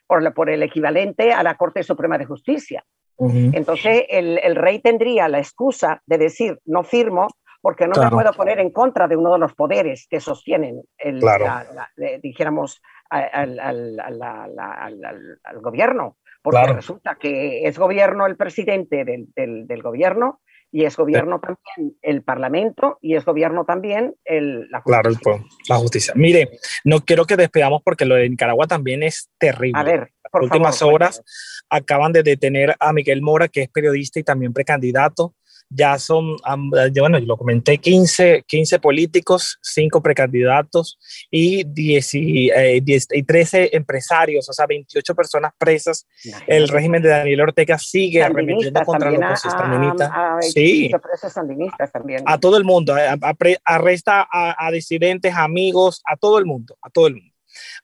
por, 0.08 0.34
por 0.34 0.50
el 0.50 0.64
equivalente 0.64 1.32
a 1.32 1.44
la 1.44 1.56
Corte 1.56 1.84
Suprema 1.84 2.18
de 2.18 2.26
Justicia. 2.26 2.84
Uh 3.18 3.30
-huh. 3.30 3.52
Entonces, 3.56 4.06
el, 4.10 4.40
el, 4.44 4.56
rey 4.56 4.80
tendría 4.80 5.30
la 5.30 5.40
excusa 5.40 6.02
de 6.06 6.18
decir, 6.18 6.60
no 6.66 6.84
firmo, 6.84 7.28
porque 7.62 7.88
no 7.88 7.94
claro. 7.94 8.10
me 8.10 8.24
puedo 8.24 8.34
poner 8.36 8.60
en 8.60 8.72
contra 8.72 9.08
de 9.08 9.16
uno 9.16 9.34
de 9.34 9.40
los 9.40 9.54
poderes 9.54 10.08
que 10.10 10.20
sostienen, 10.20 10.82
el, 10.98 11.20
claro. 11.20 11.46
la, 11.46 11.64
la, 11.74 11.90
la, 11.96 12.18
dijéramos, 12.20 12.82
al, 13.10 13.60
al, 13.60 14.00
al, 14.00 15.40
al, 15.44 15.62
gobierno, 15.62 16.18
porque 16.42 16.60
claro. 16.60 16.74
resulta 16.74 17.16
que 17.16 17.68
es 17.68 17.78
gobierno 17.78 18.26
el 18.26 18.36
presidente 18.36 19.06
del, 19.06 19.28
del, 19.36 19.68
del 19.68 19.82
gobierno 19.82 20.42
y 20.74 20.86
es 20.86 20.98
gobierno 20.98 21.40
sí. 21.40 21.42
también 21.42 21.98
el 22.02 22.24
Parlamento 22.24 22.98
y 23.00 23.16
es 23.16 23.24
gobierno 23.24 23.64
también 23.64 24.16
el, 24.26 24.68
la 24.72 24.82
justicia. 24.82 25.02
Claro, 25.22 25.38
el, 25.38 25.46
la 25.70 25.76
justicia. 25.78 26.14
Mire, 26.18 26.50
no 26.84 27.02
quiero 27.02 27.26
que 27.26 27.38
despedamos 27.38 27.84
porque 27.86 28.06
lo 28.06 28.16
de 28.16 28.28
Nicaragua 28.28 28.66
también 28.66 29.04
es 29.04 29.30
terrible. 29.38 29.80
A 29.80 29.84
ver, 29.84 30.12
por 30.32 30.42
Las 30.42 30.52
últimas 30.52 30.82
horas 30.82 31.24
acaban 31.70 32.12
de 32.12 32.24
detener 32.24 32.76
a 32.80 32.92
Miguel 32.92 33.22
Mora, 33.22 33.50
que 33.50 33.62
es 33.62 33.70
periodista 33.70 34.20
y 34.20 34.24
también 34.24 34.52
precandidato 34.52 35.36
ya 35.74 35.98
son, 35.98 36.38
bueno, 36.38 37.20
yo 37.20 37.26
lo 37.26 37.38
comenté, 37.38 37.78
15, 37.78 38.44
15 38.48 38.80
políticos, 38.80 39.58
5 39.62 40.02
precandidatos 40.02 41.00
y, 41.32 41.64
10 41.64 42.14
y, 42.14 42.50
eh, 42.52 42.82
10 42.82 43.08
y 43.12 43.24
13 43.24 43.76
empresarios, 43.76 44.48
o 44.50 44.54
sea, 44.54 44.66
28 44.68 45.16
personas 45.16 45.52
presas. 45.58 46.08
El 46.48 46.68
régimen 46.68 47.02
de 47.02 47.10
Daniel 47.10 47.42
Ortega 47.42 47.78
sigue 47.78 48.22
arremetiendo 48.24 48.82
contra 48.84 49.12
los 49.12 49.20
opositores 49.20 50.54
Sí. 50.54 50.92
Sandinistas 51.34 51.92
también. 51.92 52.24
A 52.26 52.40
todo 52.40 52.58
el 52.58 52.64
mundo, 52.64 52.94
a, 52.94 53.14
a, 53.14 53.36
arresta 53.66 54.28
a, 54.32 54.68
a 54.68 54.72
disidentes, 54.72 55.34
amigos, 55.36 56.02
a 56.06 56.18
todo 56.18 56.38
el 56.38 56.46
mundo, 56.46 56.78
a 56.82 56.90
todo 56.90 57.08
el 57.08 57.16
mundo. 57.16 57.34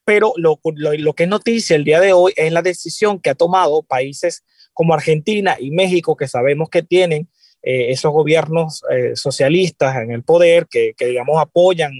Pero 0.04 0.34
lo, 0.38 0.60
lo, 0.75 0.93
lo 0.93 1.13
que 1.13 1.23
es 1.23 1.30
noticia 1.30 1.75
el 1.75 1.84
día 1.84 1.99
de 1.99 2.13
hoy 2.13 2.34
es 2.36 2.52
la 2.52 2.62
decisión 2.62 3.19
que 3.19 3.30
ha 3.30 3.36
tomado 3.36 3.84
países 3.84 4.43
como 4.73 4.93
Argentina 4.93 5.58
y 5.60 5.71
México, 5.71 6.15
que 6.15 6.28
sabemos 6.28 6.69
que 6.69 6.82
tienen 6.82 7.30
eh, 7.61 7.91
esos 7.91 8.11
gobiernos 8.11 8.83
eh, 8.89 9.15
socialistas 9.15 9.97
en 9.97 10.11
el 10.11 10.23
poder 10.23 10.67
que, 10.67 10.93
que 10.97 11.07
digamos, 11.07 11.41
apoyan 11.41 11.91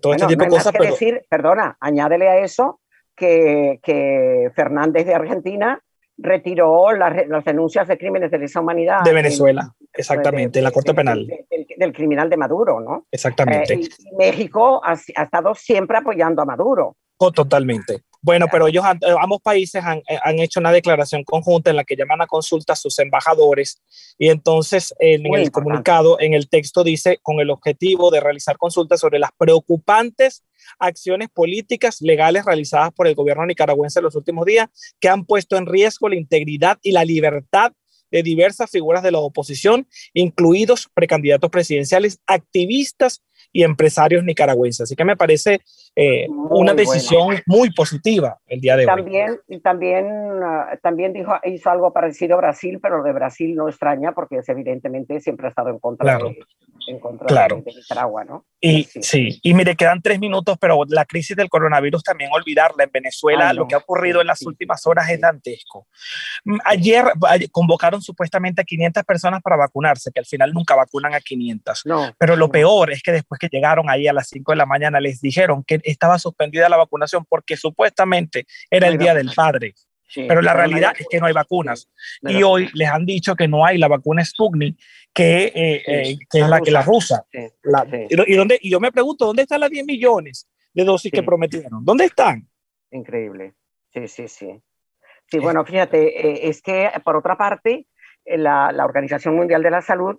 todo 0.00 0.12
bueno, 0.12 0.24
este 0.24 0.34
tipo 0.34 0.44
de 0.44 0.50
cosas. 0.50 0.72
Pero... 0.72 0.84
decir, 0.84 1.22
perdona, 1.28 1.76
añádele 1.80 2.28
a 2.28 2.38
eso 2.38 2.80
que, 3.16 3.80
que 3.82 4.50
Fernández 4.54 5.06
de 5.06 5.14
Argentina 5.14 5.80
retiró 6.18 6.92
las, 6.92 7.28
las, 7.28 7.44
denuncias 7.44 7.86
de 7.86 7.96
crímenes 7.96 8.30
de 8.30 8.38
lesa 8.38 8.60
humanidad. 8.60 9.02
De 9.04 9.12
Venezuela, 9.12 9.72
en, 9.80 9.86
exactamente, 9.92 10.54
de, 10.54 10.58
en 10.58 10.64
la 10.64 10.70
Corte 10.72 10.92
Penal. 10.92 11.26
De, 11.26 11.46
del 11.76 11.92
criminal 11.92 12.28
de 12.28 12.36
Maduro, 12.36 12.80
¿no? 12.80 13.06
Exactamente. 13.10 13.74
Eh, 13.74 13.80
y 13.98 14.16
México 14.16 14.80
ha, 14.84 14.92
ha, 14.92 15.22
estado 15.22 15.54
siempre 15.54 15.98
apoyando 15.98 16.42
a 16.42 16.44
Maduro. 16.44 16.96
Oh, 17.18 17.32
totalmente. 17.32 18.02
Bueno, 18.20 18.46
pero 18.50 18.66
ellos, 18.66 18.84
eh, 18.84 19.14
ambos 19.20 19.40
países 19.40 19.82
han, 19.84 19.98
eh, 20.08 20.18
han, 20.22 20.38
hecho 20.40 20.58
una 20.60 20.72
declaración 20.72 21.22
conjunta 21.22 21.70
en 21.70 21.76
la 21.76 21.84
que 21.84 21.96
llaman 21.96 22.20
a 22.20 22.26
consulta 22.26 22.72
a 22.72 22.76
sus 22.76 22.98
embajadores 22.98 23.80
y 24.18 24.28
entonces 24.28 24.92
en, 24.98 25.26
en 25.26 25.34
el 25.34 25.44
importante. 25.44 25.50
comunicado, 25.50 26.20
en 26.20 26.34
el 26.34 26.48
texto 26.48 26.82
dice, 26.82 27.18
con 27.22 27.38
el 27.40 27.50
objetivo 27.50 28.10
de 28.10 28.20
realizar 28.20 28.56
consultas 28.56 29.00
sobre 29.00 29.18
las 29.18 29.30
preocupantes 29.36 30.44
acciones 30.78 31.28
políticas 31.28 32.00
legales 32.00 32.44
realizadas 32.44 32.92
por 32.92 33.06
el 33.06 33.14
gobierno 33.14 33.46
nicaragüense 33.46 34.00
en 34.00 34.04
los 34.04 34.16
últimos 34.16 34.44
días 34.44 34.68
que 35.00 35.08
han 35.08 35.24
puesto 35.24 35.56
en 35.56 35.66
riesgo 35.66 36.08
la 36.08 36.16
integridad 36.16 36.78
y 36.82 36.92
la 36.92 37.04
libertad 37.04 37.72
de 38.10 38.22
diversas 38.22 38.70
figuras 38.70 39.02
de 39.02 39.12
la 39.12 39.18
oposición, 39.18 39.86
incluidos 40.14 40.88
precandidatos 40.94 41.50
presidenciales, 41.50 42.20
activistas 42.26 43.22
y 43.52 43.62
empresarios 43.62 44.24
nicaragüenses. 44.24 44.82
Así 44.82 44.96
que 44.96 45.04
me 45.04 45.16
parece 45.16 45.60
eh, 45.96 46.26
una 46.28 46.74
decisión 46.74 47.26
buena. 47.26 47.42
muy 47.46 47.72
positiva 47.72 48.38
el 48.46 48.60
día 48.60 48.76
de 48.76 48.86
también, 48.86 49.38
hoy. 49.48 49.60
También, 49.60 50.06
uh, 50.06 50.76
también 50.82 51.12
dijo, 51.12 51.32
hizo 51.44 51.70
algo 51.70 51.92
parecido 51.92 52.34
a 52.34 52.38
Brasil, 52.38 52.78
pero 52.80 53.02
de 53.02 53.12
Brasil 53.12 53.54
no 53.54 53.68
extraña 53.68 54.12
porque 54.12 54.38
es, 54.38 54.48
evidentemente 54.48 55.20
siempre 55.20 55.46
ha 55.46 55.50
estado 55.50 55.70
en 55.70 55.78
contra 55.78 56.04
claro. 56.04 56.28
de, 56.28 56.38
en 56.88 56.98
contra 56.98 57.26
claro. 57.26 57.62
de, 57.64 57.72
Nicaragua, 57.74 58.24
¿no? 58.24 58.46
Y 58.60 58.84
sí. 58.84 59.02
sí. 59.02 59.40
y 59.42 59.54
mire, 59.54 59.76
quedan 59.76 60.02
tres 60.02 60.18
minutos, 60.18 60.56
pero 60.60 60.82
la 60.88 61.04
crisis 61.04 61.36
del 61.36 61.48
coronavirus 61.48 62.02
también 62.02 62.30
olvidarla. 62.32 62.84
En 62.84 62.90
Venezuela, 62.92 63.50
Ay, 63.50 63.56
no. 63.56 63.62
lo 63.62 63.68
que 63.68 63.74
ha 63.74 63.78
ocurrido 63.78 64.20
en 64.20 64.26
las 64.26 64.40
sí. 64.40 64.46
últimas 64.46 64.86
horas 64.86 65.08
es 65.10 65.20
dantesco. 65.20 65.86
Mm, 66.44 66.58
ayer, 66.64 67.04
ayer, 67.28 67.50
convocaron 67.50 68.02
supuestamente 68.02 68.62
a 68.62 68.64
500 68.64 69.04
personas 69.04 69.42
para 69.42 69.56
vacunarse, 69.56 70.10
que 70.12 70.20
al 70.20 70.26
final 70.26 70.52
nunca 70.52 70.74
vacunan 70.74 71.14
a 71.14 71.20
500. 71.20 71.82
No, 71.84 72.12
pero 72.18 72.36
lo 72.36 72.50
peor 72.50 72.90
es 72.90 73.02
que 73.02 73.12
después 73.12 73.38
que 73.38 73.48
llegaron 73.48 73.90
ahí 73.90 74.08
a 74.08 74.12
las 74.12 74.28
5 74.28 74.52
de 74.52 74.56
la 74.56 74.66
mañana 74.66 75.00
les 75.00 75.20
dijeron 75.20 75.62
que 75.64 75.80
estaba 75.84 76.18
suspendida 76.18 76.68
la 76.68 76.76
vacunación 76.76 77.24
porque 77.28 77.56
supuestamente 77.56 78.46
era 78.70 78.88
el 78.88 78.98
Día 78.98 79.14
del 79.14 79.30
Padre. 79.34 79.74
Pero 80.14 80.40
la 80.42 80.54
realidad 80.54 80.94
es 80.98 81.06
que 81.08 81.20
no 81.20 81.26
hay 81.26 81.32
vacunas. 81.32 81.88
Y 82.22 82.42
hoy 82.42 82.68
les 82.74 82.88
han 82.88 83.04
dicho 83.04 83.34
que 83.34 83.48
no 83.48 83.64
hay 83.64 83.78
la 83.78 83.88
vacuna 83.88 84.24
Sputnik, 84.24 84.78
que, 85.12 85.44
eh, 85.54 85.82
eh, 85.86 86.18
que 86.30 86.40
es 86.40 86.48
la 86.48 86.60
que 86.60 86.70
la 86.70 86.82
rusa. 86.82 87.24
y, 88.08 88.34
dónde, 88.34 88.58
y 88.60 88.70
yo 88.70 88.80
me 88.80 88.92
pregunto, 88.92 89.26
¿dónde 89.26 89.42
están 89.42 89.60
las 89.60 89.70
10 89.70 89.86
millones 89.86 90.48
de 90.72 90.84
dosis 90.84 91.12
que 91.12 91.22
prometieron? 91.22 91.84
¿Dónde 91.84 92.06
están? 92.06 92.48
Increíble. 92.90 93.54
Sí, 93.92 94.08
sí, 94.08 94.28
sí. 94.28 94.60
Sí, 95.26 95.38
bueno, 95.38 95.64
fíjate, 95.64 96.26
eh, 96.26 96.48
es 96.48 96.62
que 96.62 96.90
por 97.04 97.16
otra 97.16 97.36
parte, 97.36 97.86
la, 98.24 98.72
la, 98.72 98.84
Organización 98.84 99.36
Mundial 99.36 99.62
de 99.62 99.70
la 99.70 99.82
Salud 99.82 100.16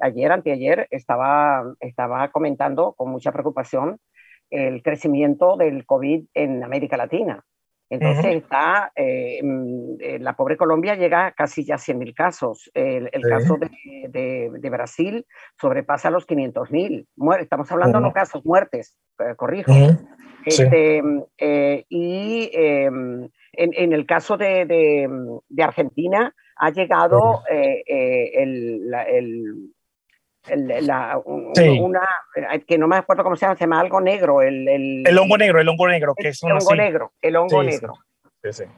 ayer, 0.00 0.32
anteayer, 0.32 0.86
estaba, 0.90 1.74
estaba 1.80 2.30
comentando 2.30 2.94
con 2.94 3.10
mucha 3.10 3.32
preocupación 3.32 3.98
el 4.52 4.82
crecimiento 4.82 5.56
del 5.56 5.86
COVID 5.86 6.26
en 6.34 6.62
América 6.62 6.96
Latina. 6.96 7.44
Entonces 7.92 8.36
está, 8.36 8.90
eh, 8.96 9.38
mm, 9.42 9.96
eh, 10.00 10.18
la 10.18 10.34
pobre 10.34 10.56
Colombia 10.56 10.94
llega 10.94 11.26
a 11.26 11.32
casi 11.32 11.62
ya 11.62 11.76
100.000 11.76 12.14
casos. 12.14 12.70
El, 12.72 13.10
caso 13.28 13.58
de, 13.58 14.50
de, 14.58 14.70
Brasil 14.70 15.26
sobrepasa 15.60 16.08
los 16.08 16.26
500.000. 16.26 17.06
Estamos 17.38 17.70
hablando 17.70 17.98
de 17.98 18.04
no 18.04 18.12
casos, 18.14 18.46
muertes, 18.46 18.96
eh, 19.18 19.34
corrijo. 19.36 19.72
Este, 20.46 21.02
y 21.90 22.50
em, 22.54 23.28
en, 23.52 23.70
en, 23.74 23.92
el 23.92 24.06
caso 24.06 24.38
de, 24.38 24.64
de 25.46 25.62
Argentina 25.62 26.34
ha 26.56 26.70
llegado 26.70 27.42
el, 27.50 28.90
el 29.06 29.72
la, 30.48 31.20
una, 31.24 32.08
que 32.66 32.78
no 32.78 32.88
me 32.88 32.96
acuerdo 32.96 33.22
cómo 33.22 33.36
se 33.36 33.46
llama, 33.46 33.56
se 33.56 33.64
llama 33.64 33.80
algo 33.80 34.00
negro. 34.00 34.42
El, 34.42 34.68
el, 34.68 35.04
el 35.06 35.18
hongo 35.18 35.38
negro, 35.38 35.60
el 35.60 35.68
hongo 35.68 35.88
negro, 35.88 36.14
que 36.16 36.28
es 36.28 36.42
el 36.42 36.52
hongo 36.52 36.74
negro, 36.74 37.12
el 37.20 37.36
hongo 37.36 37.62
negro. 37.62 37.94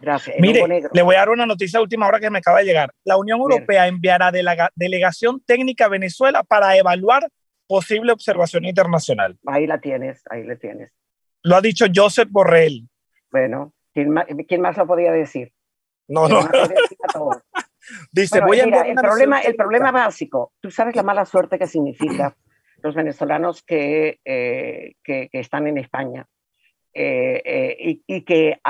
Gracias. 0.00 0.36
Mire, 0.40 0.82
le 0.92 1.02
voy 1.02 1.14
a 1.14 1.20
dar 1.20 1.30
una 1.30 1.46
noticia 1.46 1.80
última 1.80 2.06
hora 2.06 2.20
que 2.20 2.28
me 2.28 2.38
acaba 2.38 2.58
de 2.58 2.66
llegar. 2.66 2.92
La 3.02 3.16
Unión 3.16 3.40
Europea 3.40 3.86
enviará 3.86 4.30
delegación 4.74 5.40
técnica 5.40 5.86
a 5.86 5.88
Venezuela 5.88 6.42
para 6.42 6.76
evaluar 6.76 7.28
posible 7.66 8.12
observación 8.12 8.66
internacional. 8.66 9.38
Ahí 9.46 9.66
la 9.66 9.80
tienes, 9.80 10.22
ahí 10.28 10.44
la 10.44 10.56
tienes. 10.56 10.92
Lo 11.42 11.56
ha 11.56 11.62
dicho 11.62 11.86
Joseph 11.94 12.28
Borrell. 12.30 12.86
Bueno, 13.30 13.72
¿quién 13.94 14.10
más, 14.10 14.26
¿quién 14.46 14.60
más 14.60 14.76
lo 14.76 14.86
podía 14.86 15.12
decir? 15.12 15.52
No, 16.08 16.28
no. 16.28 16.40
Dice, 18.12 18.40
voy 18.40 18.60
a 18.60 18.64
el 18.64 18.94
problema, 18.94 19.40
el 19.40 19.54
problema 19.54 19.90
básico, 19.90 20.52
tú 20.60 20.70
sabes 20.70 20.96
la 20.96 21.02
mala 21.02 21.24
suerte 21.24 21.58
que 21.58 21.66
significa 21.66 22.36
los 22.82 22.94
venezolanos 22.94 23.62
que, 23.62 24.20
eh, 24.24 24.94
que, 25.02 25.28
están 25.32 25.66
en 25.66 25.78
España. 25.78 26.26
Eh, 26.96 27.42
eh, 27.44 28.00
y, 28.06 28.22
que 28.22 28.60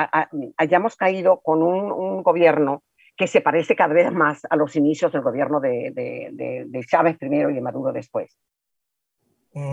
hayamos 0.57 0.97
caído 0.97 1.41
con 1.41 1.63
un, 1.63 2.23
gobierno 2.23 2.83
que 3.17 3.27
se 3.27 3.43
parece 3.43 3.77
cada 3.77 3.93
vez 3.93 4.11
más 4.11 4.47
a 4.49 4.57
los 4.57 4.75
inicios 4.77 5.13
del 5.13 5.21
gobierno 5.21 5.61
de, 5.61 5.93
de, 5.95 6.85
Chávez 6.87 7.19
primero 7.19 7.51
y 7.51 7.55
de 7.55 7.61
Maduro 7.61 7.93
después. 7.93 8.39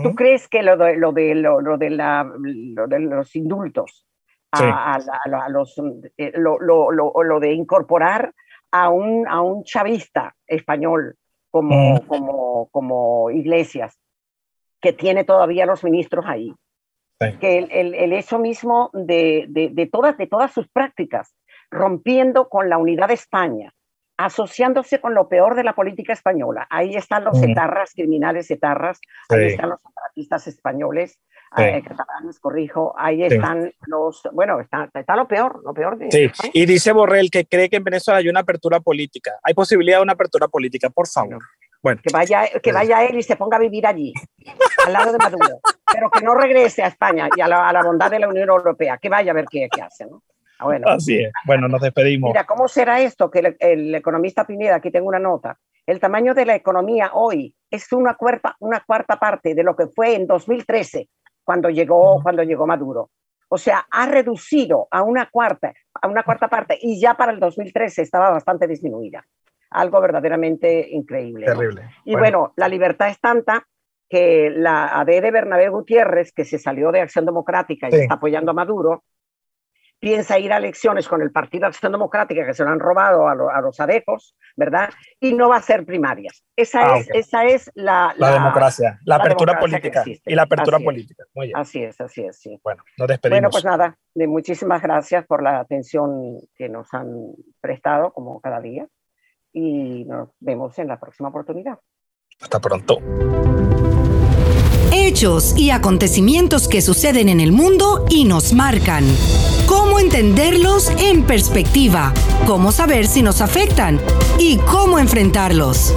¿Tú 0.02 0.14
crees 0.14 0.48
que 0.48 0.62
lo 0.62 0.76
de, 0.76 0.96
lo 0.96 1.12
de, 1.12 1.34
lo, 1.34 1.60
la, 1.60 2.30
de 2.88 3.00
los 3.00 3.34
indultos, 3.34 4.06
a, 4.52 4.98
los, 5.48 5.76
lo, 6.34 6.90
lo, 6.92 7.40
de 7.40 7.52
incorporar 7.52 8.32
a 8.72 8.88
un, 8.88 9.28
a 9.28 9.40
un 9.40 9.62
chavista 9.64 10.34
español 10.46 11.16
como, 11.50 12.04
como, 12.06 12.68
como 12.70 13.30
Iglesias, 13.30 13.98
que 14.80 14.92
tiene 14.92 15.24
todavía 15.24 15.66
los 15.66 15.84
ministros 15.84 16.24
ahí. 16.26 16.52
Que 17.40 17.58
el, 17.58 17.70
el, 17.70 17.94
el, 17.94 18.12
hecho 18.14 18.40
mismo 18.40 18.90
de, 18.92 19.46
de, 19.48 19.68
de, 19.68 19.86
todas, 19.86 20.18
de 20.18 20.26
todas 20.26 20.50
sus 20.50 20.66
prácticas, 20.68 21.36
rompiendo 21.70 22.48
con 22.48 22.68
la 22.68 22.78
unidad 22.78 23.06
de 23.06 23.14
España, 23.14 23.72
asociándose 24.16 25.00
con 25.00 25.14
lo 25.14 25.28
peor 25.28 25.54
de 25.54 25.62
la 25.62 25.74
política 25.74 26.14
española. 26.14 26.66
Ahí 26.68 26.96
están 26.96 27.22
los 27.22 27.40
etarras, 27.40 27.92
criminales 27.94 28.50
etarras, 28.50 29.00
ahí 29.28 29.46
están 29.48 29.70
los 29.70 29.80
separatistas 29.80 30.48
españoles, 30.48 31.20
eh, 31.56 31.82
catalanes, 31.82 32.38
corrijo, 32.40 32.94
ahí 32.96 33.22
están 33.24 33.72
los, 33.86 34.22
bueno, 34.32 34.60
está, 34.60 34.88
está, 34.94 35.16
lo 35.16 35.26
peor, 35.26 35.60
lo 35.64 35.74
peor 35.74 35.98
de 35.98 36.10
Sí, 36.10 36.50
y 36.52 36.66
dice 36.66 36.92
Borrell 36.92 37.30
que 37.30 37.44
cree 37.46 37.68
que 37.68 37.76
en 37.76 37.84
Venezuela 37.84 38.18
hay 38.18 38.28
una 38.28 38.40
apertura 38.40 38.80
política, 38.80 39.32
hay 39.42 39.54
posibilidad 39.54 39.98
de 39.98 40.02
una 40.02 40.12
apertura 40.12 40.48
política, 40.48 40.88
por 40.90 41.08
favor. 41.08 41.38
Bueno. 41.82 42.00
Que 42.02 42.12
vaya, 42.12 42.44
que 42.62 42.72
vaya 42.72 43.04
él 43.04 43.18
y 43.18 43.22
se 43.22 43.36
ponga 43.36 43.56
a 43.56 43.60
vivir 43.60 43.86
allí, 43.86 44.12
al 44.86 44.92
lado 44.92 45.12
de 45.12 45.18
Maduro, 45.18 45.60
pero 45.92 46.10
que 46.10 46.24
no 46.24 46.34
regrese 46.34 46.82
a 46.82 46.86
España 46.86 47.28
y 47.36 47.40
a 47.40 47.48
la, 47.48 47.68
a 47.68 47.72
la 47.72 47.82
bondad 47.82 48.10
de 48.10 48.20
la 48.20 48.28
Unión 48.28 48.48
Europea, 48.48 48.98
que 48.98 49.08
vaya 49.08 49.32
a 49.32 49.34
ver 49.34 49.46
qué, 49.50 49.68
qué 49.70 49.82
hace, 49.82 50.06
¿no? 50.06 50.22
Ah, 50.62 50.64
bueno. 50.64 50.88
Así 50.88 51.18
es. 51.18 51.32
Bueno, 51.44 51.68
nos 51.68 51.80
despedimos. 51.80 52.30
Mira, 52.30 52.44
¿cómo 52.44 52.68
será 52.68 53.00
esto? 53.00 53.30
Que 53.30 53.56
el, 53.58 53.94
economista 53.94 54.46
Pineda, 54.46 54.76
aquí 54.76 54.90
tengo 54.90 55.08
una 55.08 55.18
nota, 55.18 55.58
el 55.86 55.98
tamaño 55.98 56.34
de 56.34 56.46
la 56.46 56.54
economía 56.54 57.10
hoy 57.14 57.54
es 57.70 57.92
una 57.92 58.14
cuarta, 58.14 58.54
una 58.60 58.80
cuarta 58.80 59.18
parte 59.18 59.54
de 59.54 59.64
lo 59.64 59.74
que 59.74 59.88
fue 59.88 60.14
en 60.14 60.26
2013, 60.28 61.08
cuando 61.44 61.70
llegó, 61.70 62.22
cuando 62.22 62.42
llegó 62.42 62.66
Maduro. 62.66 63.10
O 63.48 63.58
sea, 63.58 63.86
ha 63.90 64.06
reducido 64.06 64.88
a 64.90 65.02
una 65.02 65.28
cuarta, 65.30 65.74
a 66.00 66.08
una 66.08 66.22
cuarta 66.22 66.48
parte 66.48 66.78
y 66.80 66.98
ya 66.98 67.14
para 67.14 67.32
el 67.32 67.40
2013 67.40 68.02
estaba 68.02 68.30
bastante 68.30 68.66
disminuida. 68.66 69.24
Algo 69.70 70.00
verdaderamente 70.00 70.88
increíble. 70.90 71.46
Terrible. 71.46 71.90
Y 72.04 72.16
bueno. 72.16 72.52
la 72.56 72.68
libertad 72.68 73.08
es 73.08 73.20
tanta 73.20 73.66
que 74.08 74.50
la 74.50 75.00
AD 75.00 75.06
de 75.06 75.30
Bernabé 75.30 75.68
Gutiérrez, 75.68 76.32
que 76.32 76.44
se 76.44 76.58
salió 76.58 76.92
de 76.92 77.00
Acción 77.00 77.24
Democrática 77.24 77.88
y 77.90 77.94
está 77.94 78.14
apoyando 78.14 78.50
a 78.50 78.54
Maduro, 78.54 79.04
piensa 80.02 80.36
ir 80.36 80.52
a 80.52 80.56
elecciones 80.56 81.06
con 81.06 81.22
el 81.22 81.30
Partido 81.30 81.68
Acción 81.68 81.92
Democrática 81.92 82.44
que 82.44 82.54
se 82.54 82.64
lo 82.64 82.70
han 82.70 82.80
robado 82.80 83.28
a, 83.28 83.32
a 83.34 83.60
los 83.60 83.78
adecos, 83.78 84.34
¿verdad? 84.56 84.90
Y 85.20 85.32
no 85.32 85.50
va 85.50 85.58
a 85.58 85.62
ser 85.62 85.86
primarias. 85.86 86.44
Esa, 86.56 86.94
ah, 86.94 86.98
es, 86.98 87.08
esa 87.14 87.44
es 87.44 87.70
la, 87.76 88.12
la, 88.16 88.32
democracia, 88.32 88.98
la, 89.04 89.16
apertura 89.16 89.60
política 89.60 90.02
y 90.04 90.34
la 90.34 90.42
apertura 90.42 90.80
política. 90.80 91.22
Así 91.54 91.84
es, 91.84 92.00
así 92.00 92.24
es, 92.24 92.36
sí. 92.36 92.58
Bueno, 92.64 92.82
nos 92.98 93.06
despedimos. 93.06 93.38
Bueno, 93.38 93.50
pues 93.52 93.64
nada, 93.64 93.96
de 94.12 94.26
muchísimas 94.26 94.82
gracias 94.82 95.24
por 95.24 95.40
la 95.40 95.60
atención 95.60 96.40
que 96.56 96.68
nos 96.68 96.92
han 96.92 97.08
prestado 97.60 98.12
como 98.12 98.40
cada 98.40 98.60
día 98.60 98.88
y 99.52 100.04
nos 100.04 100.30
vemos 100.40 100.76
en 100.80 100.88
la 100.88 100.98
próxima 100.98 101.28
oportunidad. 101.28 101.78
Hasta 102.40 102.58
pronto. 102.58 102.98
Hechos 104.92 105.56
y 105.56 105.70
acontecimientos 105.70 106.66
que 106.66 106.80
suceden 106.82 107.28
en 107.28 107.38
el 107.38 107.52
mundo 107.52 108.04
y 108.10 108.24
nos 108.24 108.52
marcan 108.52 109.04
entenderlos 110.02 110.90
en 110.98 111.22
perspectiva, 111.22 112.12
cómo 112.44 112.72
saber 112.72 113.06
si 113.06 113.22
nos 113.22 113.40
afectan 113.40 114.00
y 114.36 114.56
cómo 114.56 114.98
enfrentarlos. 114.98 115.94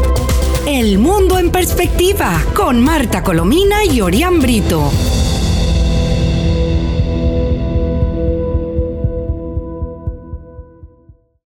El 0.68 1.00
mundo 1.00 1.40
en 1.40 1.50
perspectiva 1.50 2.40
con 2.54 2.82
Marta 2.82 3.24
Colomina 3.24 3.84
y 3.84 4.02
Orián 4.02 4.40
Brito. 4.42 4.92